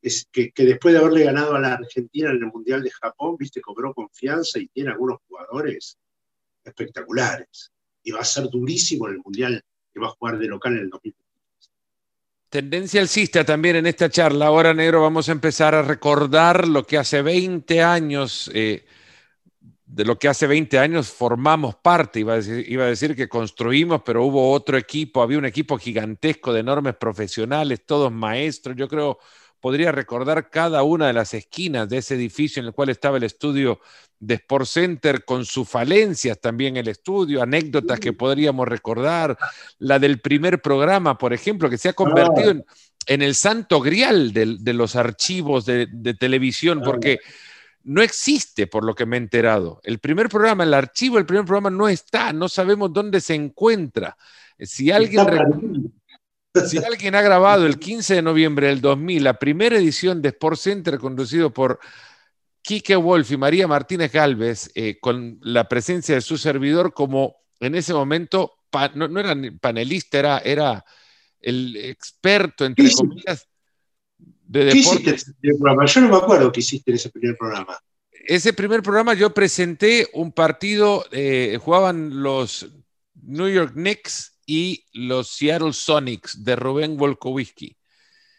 [0.01, 3.61] es, que, después de haberle ganado a la Argentina en el Mundial de Japón, viste,
[3.61, 5.97] cobró confianza y tiene algunos jugadores
[6.63, 7.71] espectaculares.
[8.03, 9.63] Y va a ser durísimo en el Mundial
[9.93, 11.22] que va a jugar de local en el 2020.
[12.53, 14.45] Tendencia alcista también en esta charla.
[14.45, 18.85] Ahora, negro, vamos a empezar a recordar lo que hace 20 años, eh,
[19.87, 22.19] de lo que hace 20 años formamos parte.
[22.19, 25.79] Iba a, decir, iba a decir que construimos, pero hubo otro equipo, había un equipo
[25.79, 28.75] gigantesco de enormes profesionales, todos maestros.
[28.75, 29.17] Yo creo,
[29.63, 33.23] podría recordar cada una de las esquinas de ese edificio en el cual estaba el
[33.23, 33.79] estudio
[34.19, 39.37] de Sport Center con sus falencias también el estudio, anécdotas que podríamos recordar,
[39.79, 42.65] la del primer programa, por ejemplo, que se ha convertido
[43.07, 45.87] en, el santo grial de, los archivos de,
[46.19, 47.19] televisión, porque
[47.83, 49.79] no existe, por lo que me he enterado.
[49.85, 54.17] El primer programa, el archivo del primer programa no está, no sabemos dónde se encuentra.
[54.59, 55.93] Si alguien,
[56.67, 60.57] si alguien ha grabado el 15 de noviembre del 2000 la primera edición de Sport
[60.57, 61.79] Center conducido por
[62.61, 67.75] Quique Wolf y María Martínez Galvez, eh, con la presencia de su servidor como en
[67.75, 68.53] ese momento,
[68.95, 70.85] no, era panelista, era, era
[71.41, 73.47] el experto, entre comillas,
[74.17, 75.33] de deportes.
[75.41, 77.77] Yo no me acuerdo que hiciste en ese primer programa.
[78.11, 82.69] ese primer programa yo presenté un partido, eh, jugaban los
[83.15, 87.75] New York Knicks y los Seattle Sonics de Rubén Wolkowski.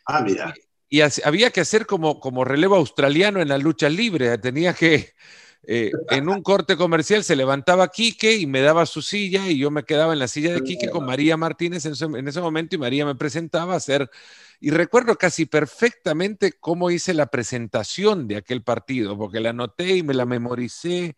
[0.07, 0.55] Ah, mira.
[0.88, 4.36] Y, había que hacer como, como relevo australiano en la lucha libre.
[4.38, 5.14] Tenía que,
[5.66, 9.70] eh, en un corte comercial se levantaba Quique y me daba su silla y yo
[9.70, 11.92] me quedaba en la silla de Quique con María Martínez en
[12.28, 14.11] ese, momento y María me presentaba a hacer,
[14.61, 20.02] y recuerdo casi perfectamente cómo hice la presentación de aquel partido, porque la anoté y
[20.02, 21.16] me la memoricé.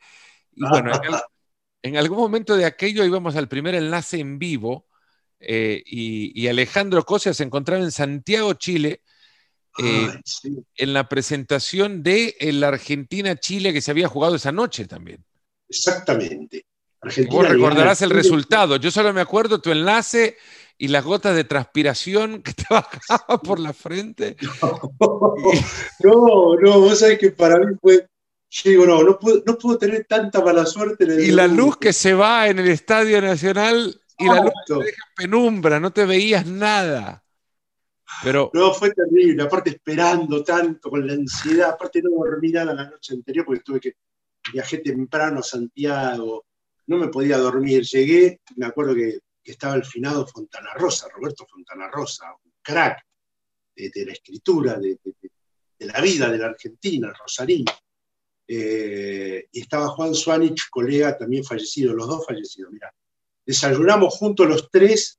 [0.55, 1.15] Y bueno, en,
[1.95, 4.87] algún momento de aquello íbamos al primer enlace en vivo
[5.39, 9.03] eh, y, Alejandro Cosia se encontraba en Santiago, Chile,
[9.79, 10.09] eh,
[10.77, 15.23] en la presentación de la Argentina-Chile que se había jugado esa noche también.
[15.69, 16.67] Exactamente.
[17.31, 18.77] Vos recordarás el resultado.
[18.77, 20.37] Yo solo me acuerdo tu enlace
[20.79, 24.37] y las gotas de transpiración que te bajaban por la frente.
[26.01, 28.07] No, no, vos sabés que para mí fue.
[28.49, 31.05] Yo digo, no, no puedo, no puedo tener tanta mala suerte.
[31.05, 34.53] En el y la luz que se va en el Estadio Nacional y la luz
[34.67, 37.25] te deja penumbra, no te veías nada.
[38.23, 38.51] Pero...
[38.55, 43.15] No, fue terrible, aparte esperando tanto, con la ansiedad, aparte no dormí nada la noche
[43.15, 43.97] anterior porque tuve que,
[44.53, 46.47] viajé temprano a Santiago,
[46.87, 51.89] no me podía dormir, llegué, me acuerdo que, estaba el finado Fontana Rosa, Roberto Fontana
[51.89, 52.99] Rosa, un crack
[53.77, 54.99] de, la escritura, de,
[55.79, 57.71] la vida de la Argentina, Rosarino.
[58.49, 62.93] Eh, y estaba Juan Suanich, colega también fallecido, los dos fallecidos, mira.
[63.45, 65.19] Desayunamos juntos los tres.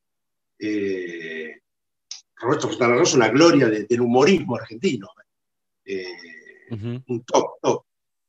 [0.60, 1.62] Eh,
[2.36, 5.10] Roberto Fontana Rosa, una gloria del humorismo argentino.
[5.84, 6.06] Eh,
[7.08, 7.84] un top, top.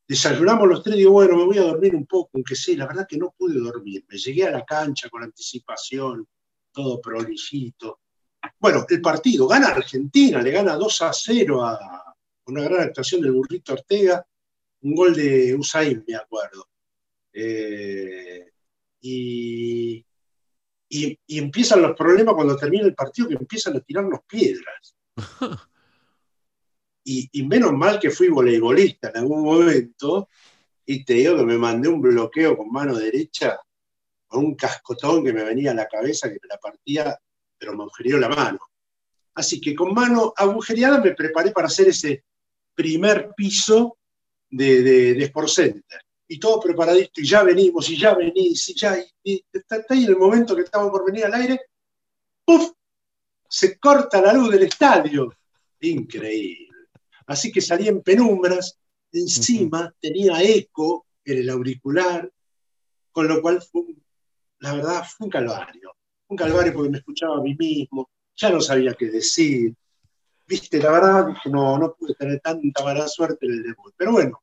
[0.06, 2.86] Desayunamos los tres y digo, bueno, me voy a dormir un poco, aunque sí, la
[2.86, 4.04] verdad que no pude dormir.
[4.08, 6.26] Me llegué a la cancha con anticipación,
[6.72, 8.00] todo prolijito.
[8.58, 12.14] Bueno, el partido gana Argentina, le gana 2 a 0 a
[12.46, 14.24] una gran actuación del burrito Ortega,
[14.82, 16.68] un gol de Usain, me acuerdo.
[17.32, 18.50] Eh,
[19.00, 20.04] y
[20.88, 24.96] y, empiezan los problemas cuando termina el partido, que empiezan a tirarnos piedras.
[27.10, 30.28] Y, menos mal que fui voleibolista en algún momento,
[30.84, 33.58] y te digo que me mandé un bloqueo con mano derecha,
[34.26, 37.18] con un cascotón que me venía a la cabeza, que me la partía,
[37.56, 38.58] pero me agujerió la mano.
[39.32, 42.24] Así que con mano agujereada me preparé para hacer ese
[42.74, 43.96] primer piso
[44.50, 48.74] de, de, de Sport Center y todo preparadito, y ya venimos, y ya venís, y
[48.74, 51.58] ya, y, está, ahí en el momento que estamos por venir al aire,
[52.44, 52.72] ¡puf!
[53.48, 55.34] Se corta la luz del estadio.
[55.80, 56.68] Increíble.
[57.26, 58.78] Así que salí en penumbras,
[59.10, 62.30] encima tenía eco en el auricular,
[63.10, 63.84] con lo cual fue,
[64.58, 65.94] la verdad, fue un calvario.
[66.28, 69.74] Un calvario porque me escuchaba a mí mismo, ya no sabía qué decir.
[70.48, 73.92] Viste, la verdad, no, no pude tener tanta mala suerte en el debut.
[73.98, 74.42] Pero bueno,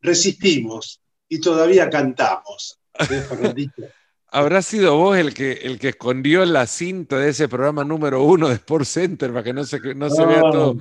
[0.00, 2.80] resistimos y todavía cantamos.
[4.28, 8.48] Habrá sido vos el que, el que escondió la cinta de ese programa número uno
[8.48, 10.78] de Sport Center para que no se, no se vea todo.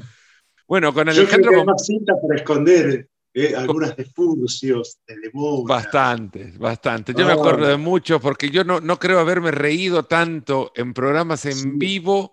[0.68, 1.51] Bueno, con Alejandro.
[1.51, 5.66] Yo más cinta para esconder eh, algunas de Furcios, de Lemón.
[5.66, 7.14] Bastante, bastante.
[7.14, 11.45] Yo me acuerdo de muchos porque yo no, no creo haberme reído tanto en programas
[11.45, 12.32] en vivo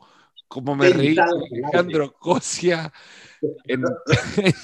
[0.53, 2.93] como me reí Alejandro Cosia
[3.65, 3.85] en,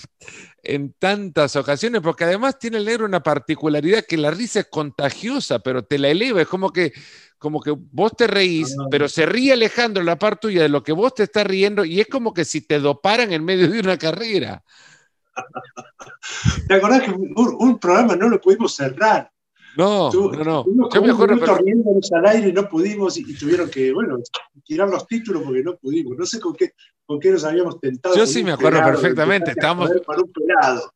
[0.63, 5.61] en tantas ocasiones, porque además tiene el negro una particularidad que la risa es contagiosa,
[5.61, 6.93] pero te la eleva, es como que,
[7.39, 8.87] como que vos te reís, ah.
[8.91, 12.01] pero se ríe Alejandro la parte tuya de lo que vos te estás riendo y
[12.01, 14.63] es como que si te doparan en medio de una carrera.
[16.69, 19.33] ¿Te acordás que un programa no lo pudimos cerrar?
[19.79, 20.91] No, no, no.
[20.93, 21.39] Yo me acuerdo.
[21.39, 21.57] Pero...
[22.17, 24.19] al aire y no pudimos y, tuvieron que, bueno,
[24.65, 26.17] tirar los títulos porque no pudimos.
[26.19, 26.73] No sé con qué,
[27.07, 28.17] con qué nos habíamos tentado.
[28.17, 29.53] Yo sí me acuerdo perfectamente.
[29.53, 29.89] Estábamos.
[30.05, 30.93] Con un pelado.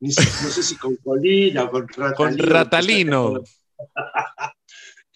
[0.00, 2.16] No sé si con Colina o con Ratalino.
[2.16, 3.42] Con Ratalino.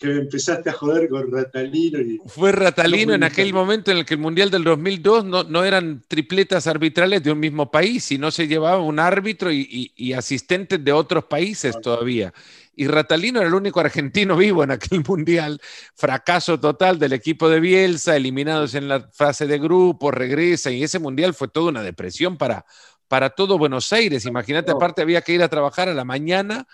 [0.01, 1.99] Que empezaste a joder con Ratalino.
[2.27, 6.03] Fue Ratalino en aquel momento en el que el Mundial del 2002 no, no, eran
[6.09, 10.93] tripletas arbitrales de un mismo país, sino se llevaba un árbitro y, y, asistentes de
[10.93, 12.33] otros países todavía.
[12.75, 15.61] Y Ratalino era el único argentino vivo en aquel Mundial.
[15.95, 20.99] Fracaso total del equipo de Bielsa, eliminados en la fase de grupo, regresa y ese
[20.99, 22.65] Mundial fue toda una depresión para,
[23.07, 24.25] para todo Buenos Aires.
[24.25, 26.67] Imagínate, aparte había que ir a trabajar a la mañana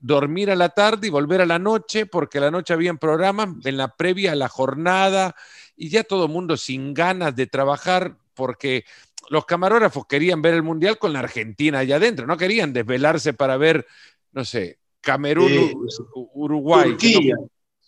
[0.00, 3.48] dormir a la tarde y volver a la noche, porque a la noche habían programas
[3.64, 5.34] en la previa a la jornada
[5.76, 8.84] y ya todo el mundo sin ganas de trabajar porque
[9.30, 13.56] los camarógrafos querían ver el Mundial con la Argentina allá adentro, no querían desvelarse para
[13.56, 13.86] ver,
[14.32, 15.74] no sé, Camerún, eh,
[16.14, 16.90] Uruguay.
[16.90, 17.36] Turquía,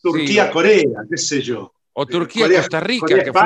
[0.03, 1.73] Turquía, Corea, qué sé yo.
[1.93, 3.41] O Turquía, Costa Rica, que, fue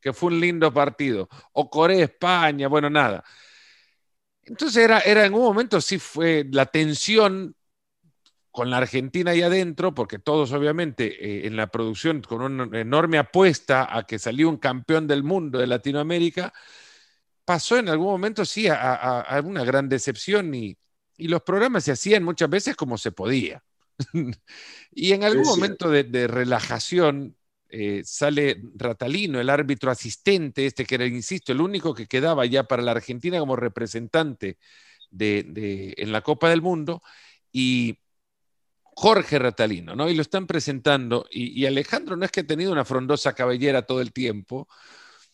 [0.00, 1.28] que fue un lindo partido.
[1.52, 3.24] O Corea, España, bueno, nada.
[4.46, 7.54] Entonces era, era en un momento sí fue la tensión
[8.56, 13.18] con la Argentina ahí adentro, porque todos obviamente eh, en la producción con una enorme
[13.18, 16.54] apuesta a que salió un campeón del mundo de Latinoamérica,
[17.44, 20.76] pasó en algún momento sí a, una gran decepción y,
[21.18, 23.64] los programas se hacían muchas veces como se podía.
[24.90, 27.36] y en algún momento de, relajación
[27.68, 32.64] eh, sale Ratalino, el árbitro asistente, este que era, insisto, el único que quedaba ya
[32.64, 34.58] para la Argentina como representante
[35.10, 37.02] de, en la Copa del Mundo,
[37.52, 37.98] y
[38.82, 40.08] Jorge Ratalino, ¿no?
[40.08, 41.26] Y lo están presentando.
[41.30, 44.68] Y, Alejandro no es que ha tenido una frondosa cabellera todo el tiempo.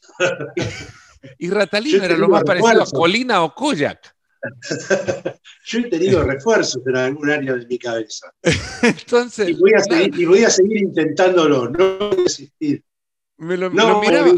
[1.38, 4.16] y Ratalino era lo más parecido a Colina o Koyak.
[5.64, 8.32] Yo he tenido refuerzos en algún área de mi cabeza.
[8.82, 12.82] Entonces, y voy, a seguir, y voy a seguir intentándolo, no desistir.
[13.38, 14.30] Me lo, miraba,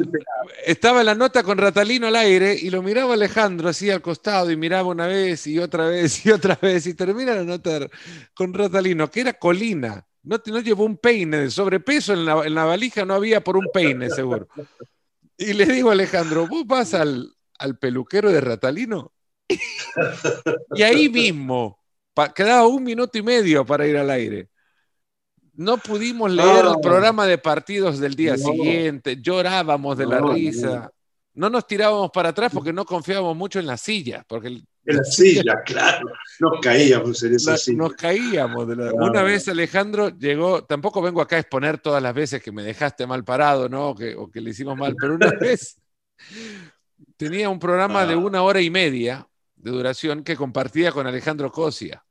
[0.65, 4.57] estaba la nota con Ratalino al aire y lo miraba Alejandro así al costado y
[4.57, 7.87] miraba una vez y otra vez y otra vez y termina la nota
[8.33, 10.07] con Ratalino, que era colina.
[10.23, 13.59] No, no llevó un peine de sobrepeso en la, en la, valija, no había por
[13.59, 14.49] un peine seguro.
[15.37, 19.13] Y le digo a Alejandro, ¿vos vas al, al peluquero de Ratalino?
[20.75, 21.79] Y ahí mismo,
[22.35, 24.49] quedaba un minuto y medio para ir al aire.
[25.57, 30.91] No pudimos leer el programa de partidos del día siguiente, llorábamos de la risa.
[31.35, 31.49] No.
[31.49, 34.25] nos tirábamos para atrás porque no confiábamos mucho en la silla.
[34.27, 36.09] Porque en la silla, claro.
[36.41, 37.79] Nos caíamos en esa silla.
[37.79, 38.67] Nos caíamos.
[38.67, 43.07] Una vez Alejandro llegó, tampoco vengo acá a exponer todas las veces que me dejaste
[43.07, 43.91] mal parado, ¿no?
[43.91, 45.77] O que, o que le hicimos mal, pero una vez
[47.17, 48.19] tenía un programa de ah.
[48.19, 49.27] una hora y media
[49.65, 52.05] de duración que compartía con Alejandro Cosia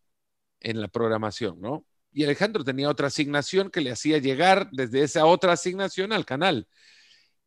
[0.59, 1.85] en la programación, ¿no?
[2.13, 6.67] y Alejandro tenía otra asignación que le hacía llegar desde esa otra asignación al canal.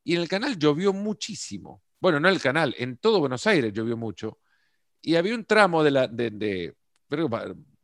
[0.02, 1.82] Y en el canal llovió muchísimo.
[2.00, 4.38] Bueno, no el canal, en todo Buenos Aires llovió mucho.
[5.00, 6.74] Y había un tramo de, la, de,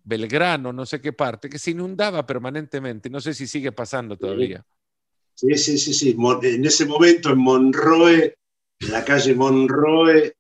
[0.05, 3.09] Belgrano, no sé qué parte, que se inundaba permanentemente.
[3.09, 4.65] No sé si sigue pasando todavía.
[5.35, 6.17] Sí, sí, sí, sí.
[6.43, 8.35] En ese momento en Monroe,
[8.81, 10.35] en la calle Monroe,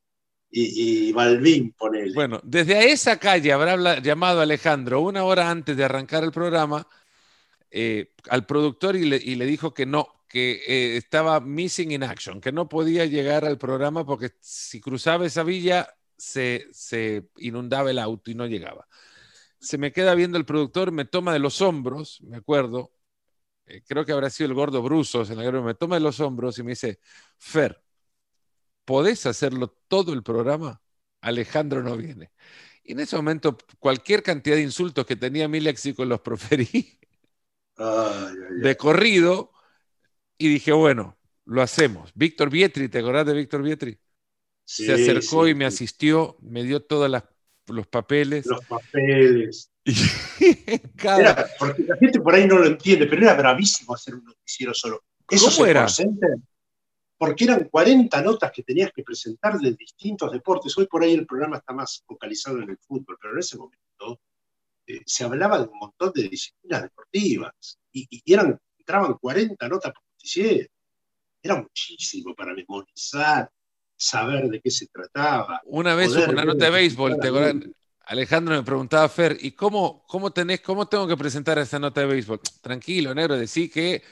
[0.55, 2.13] y, y Balvin, ponele.
[2.13, 6.87] Bueno, desde esa calle habrá llamado Alejandro una hora antes de arrancar el programa
[7.75, 12.53] eh, al productor y le, dijo que no, que eh, estaba missing in action, que
[12.53, 15.89] no podía llegar al programa porque si cruzaba esa villa
[16.19, 16.69] se,
[17.39, 18.87] inundaba el auto y no llegaba.
[19.59, 22.93] Se me queda viendo el productor, me toma de los hombros, me acuerdo,
[23.65, 26.21] eh, creo que habrá sido el gordo Brusos en la guerra, me toma de los
[26.21, 27.01] hombros y me dice,
[27.39, 27.83] Fer,
[28.85, 30.80] ¿podés hacerlo todo el programa?
[31.20, 32.33] Alejandro no viene.
[32.85, 36.99] Y en ese momento, cualquier cantidad de insultos que tenía mi léxico los proferí
[37.76, 39.53] de corrido
[40.37, 42.11] y dije, bueno, lo hacemos.
[42.14, 43.99] Víctor Vietri, ¿te acordás de Víctor Vietri?
[44.64, 47.11] Se acercó y me asistió, me dio todos
[47.66, 48.47] los papeles.
[48.47, 49.70] Los papeles.
[51.59, 55.03] porque la gente por ahí no lo entiende, pero era bravísimo hacer un noticiero solo.
[55.28, 55.87] ¿Eso ¿Cómo era?
[57.23, 60.77] Porque eran 40 notas que tenías que presentar de distintos deportes.
[60.77, 64.20] Hoy por ahí el programa está más focalizado en el fútbol, pero en ese momento
[64.89, 70.03] eh, se hablaba de un montón de disciplinas deportivas y, eran, entraban 40 notas por
[70.03, 70.68] noticiero.
[71.41, 73.49] Era muchísimo para memorizar,
[73.97, 75.61] saber de qué se trataba.
[75.66, 77.20] Una vez una nota de béisbol,
[78.05, 82.09] Alejandro me preguntaba, Fer, ¿y cómo, cómo, tenés, cómo tengo que presentar esa nota de
[82.09, 82.41] béisbol?
[82.61, 84.03] Tranquilo, negro, decí que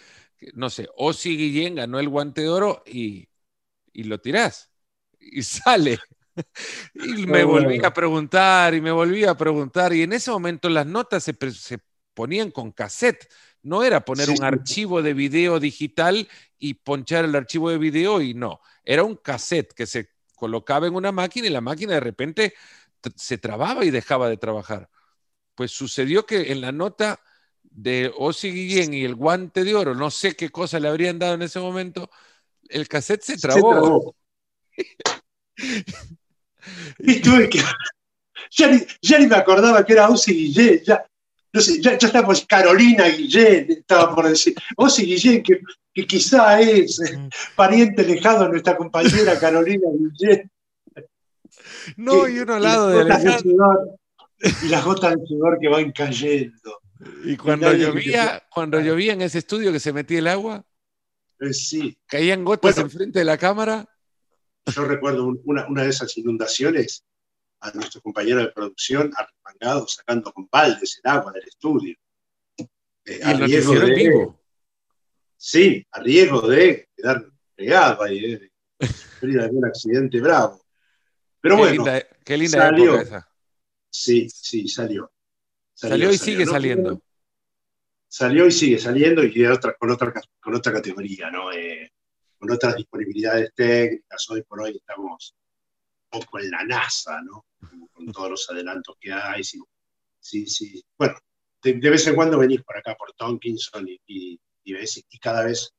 [0.54, 3.28] no sé, Osi Guillén ganó el guante de oro y,
[3.94, 4.70] lo tirás.
[5.18, 5.98] Y sale.
[6.94, 9.92] y me volví a preguntar y me volví a preguntar.
[9.92, 11.34] Y en ese momento las notas se,
[12.14, 13.28] ponían con cassette.
[13.62, 16.26] No era poner un archivo de video digital
[16.58, 18.60] y ponchar el archivo de video y no.
[18.84, 22.54] Era un cassette que se colocaba en una máquina y la máquina de repente
[23.16, 24.88] se trababa y dejaba de trabajar.
[25.54, 27.20] Pues sucedió que en la nota
[27.82, 31.34] de Osi Guillén y el guante de oro, no sé qué cosa le habrían dado
[31.34, 32.10] en ese momento,
[32.68, 34.14] el cassette se trabó.
[36.98, 37.60] y tuve que.
[38.52, 41.04] Ya ni, me acordaba que era Osi Guillén, ya,
[41.52, 44.54] no sé, ya, ya pues Carolina Guillén, estaba por decir.
[44.76, 45.60] Osi Guillén, que,
[45.94, 47.00] que quizá es
[47.56, 50.50] pariente lejano de nuestra compañera Carolina Guillén.
[51.96, 53.04] No, y uno al lado de
[54.62, 56.79] Y las gotas de sudor que van cayendo.
[57.24, 60.64] Y cuando llovía, cuando llovía en ese estudio que se metía el agua,
[61.40, 61.98] eh, sí.
[62.06, 63.88] caían gotas enfrente de la cámara.
[64.66, 67.04] Yo recuerdo una, una, de esas inundaciones
[67.60, 71.96] a nuestro compañero de producción arrepangado sacando con baldes el agua del estudio.
[73.06, 74.40] Eh, a riesgo de, vivo.
[75.36, 77.24] Sí, a riesgo de quedar
[77.54, 80.62] pegado ahí, de sufrir algún accidente bravo.
[81.40, 81.84] Pero bueno.
[82.24, 82.94] qué linda salió.
[82.94, 83.28] época esa.
[83.90, 85.10] Sí, sí, salió.
[85.88, 87.02] Salió, y sigue saliendo.
[88.06, 91.50] Salió y sigue saliendo y otra, con, otra, con otra categoría, ¿no?
[91.52, 91.90] Eh,
[92.38, 94.28] con otras disponibilidades técnicas.
[94.28, 95.34] Hoy por hoy estamos
[96.12, 97.46] un poco en la NASA, ¿no?
[97.92, 99.42] Con todos los adelantos que hay.
[99.42, 99.58] Sí,
[100.18, 100.46] sí.
[100.46, 100.84] sí.
[100.98, 101.14] Bueno,
[101.62, 105.72] de, vez en cuando venís por acá, por Tonkinson, y, y, y, cada vez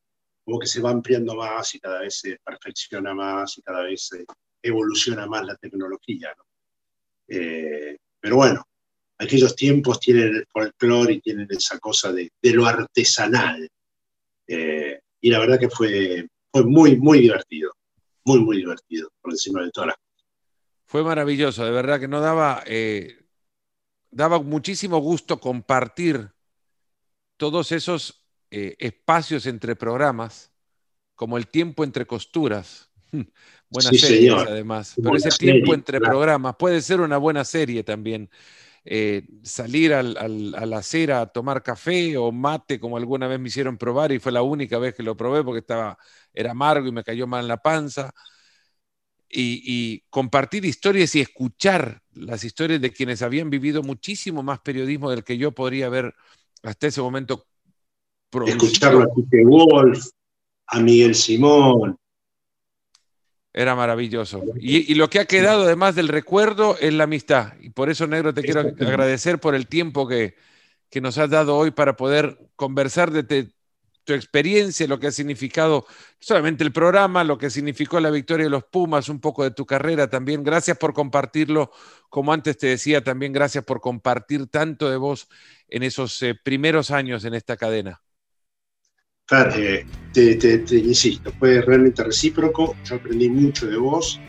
[0.44, 4.08] como que se va ampliando más y cada vez se perfecciona más y cada vez
[4.08, 4.26] se
[4.64, 6.34] evoluciona más la tecnología.
[6.36, 6.44] ¿no?
[7.28, 8.66] Eh, pero bueno,
[9.24, 13.70] aquellos tiempos tienen el folclore y tienen esa cosa de, lo artesanal.
[14.48, 17.74] Eh, y la verdad que fue, fue muy, muy divertido.
[18.26, 20.28] Muy, muy divertido, por encima de todas las cosas.
[20.86, 23.18] Fue maravilloso, de verdad que no daba, eh,
[24.12, 26.30] daba muchísimo gusto compartir
[27.38, 28.18] todos esos
[28.52, 30.52] espacios entre programas,
[31.16, 32.92] como el tiempo entre costuras,
[33.70, 34.94] Buenas series, además.
[35.02, 38.30] Pero ese tiempo entre programas puede ser una buena serie también.
[38.84, 43.50] Eh, salir al, a la acera a tomar café o mate, como alguna vez me
[43.50, 45.98] hicieron probar, y fue la única vez que lo probé porque estaba,
[46.34, 48.12] era amargo y me cayó mal en la panza.
[49.34, 55.24] Y, compartir historias y escuchar las historias de quienes habían vivido muchísimo más periodismo del
[55.24, 56.14] que yo podría haber
[56.64, 57.46] hasta ese momento.
[58.46, 59.08] Escucharlo a
[59.46, 60.06] Wolf,
[60.68, 61.98] a Miguel Simón,
[63.54, 64.44] era maravilloso.
[64.60, 67.54] Y, lo que ha quedado, además del recuerdo, es la amistad.
[67.60, 70.36] Y por eso, Negro, te quiero agradecer por el tiempo que,
[71.02, 73.52] nos has dado hoy para poder conversar de
[74.04, 75.86] tu experiencia, lo que ha significado
[76.20, 79.66] solamente el programa, lo que significó la victoria de los Pumas, un poco de tu
[79.66, 80.44] carrera también.
[80.44, 81.72] Gracias por compartirlo.
[82.10, 85.28] Como antes te decía, también gracias por compartir tanto de vos
[85.68, 88.02] en esos eh, primeros años en esta cadena.
[89.56, 94.20] Eh, te, insisto, fue realmente recíproco, yo aprendí mucho de vos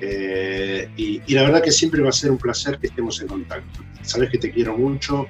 [0.00, 3.80] eh, y, la verdad que siempre va a ser un placer que estemos en contacto.
[4.02, 5.26] Sabes que te quiero mucho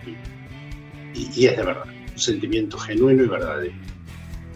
[1.15, 3.75] y, es de verdad, un sentimiento genuino y verdadero.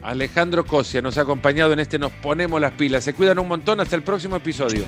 [0.02, 3.04] Alejandro Cosia nos ha acompañado en este Nos Ponemos las Pilas.
[3.04, 3.80] Se cuidan un montón.
[3.80, 4.84] Hasta el próximo episodio.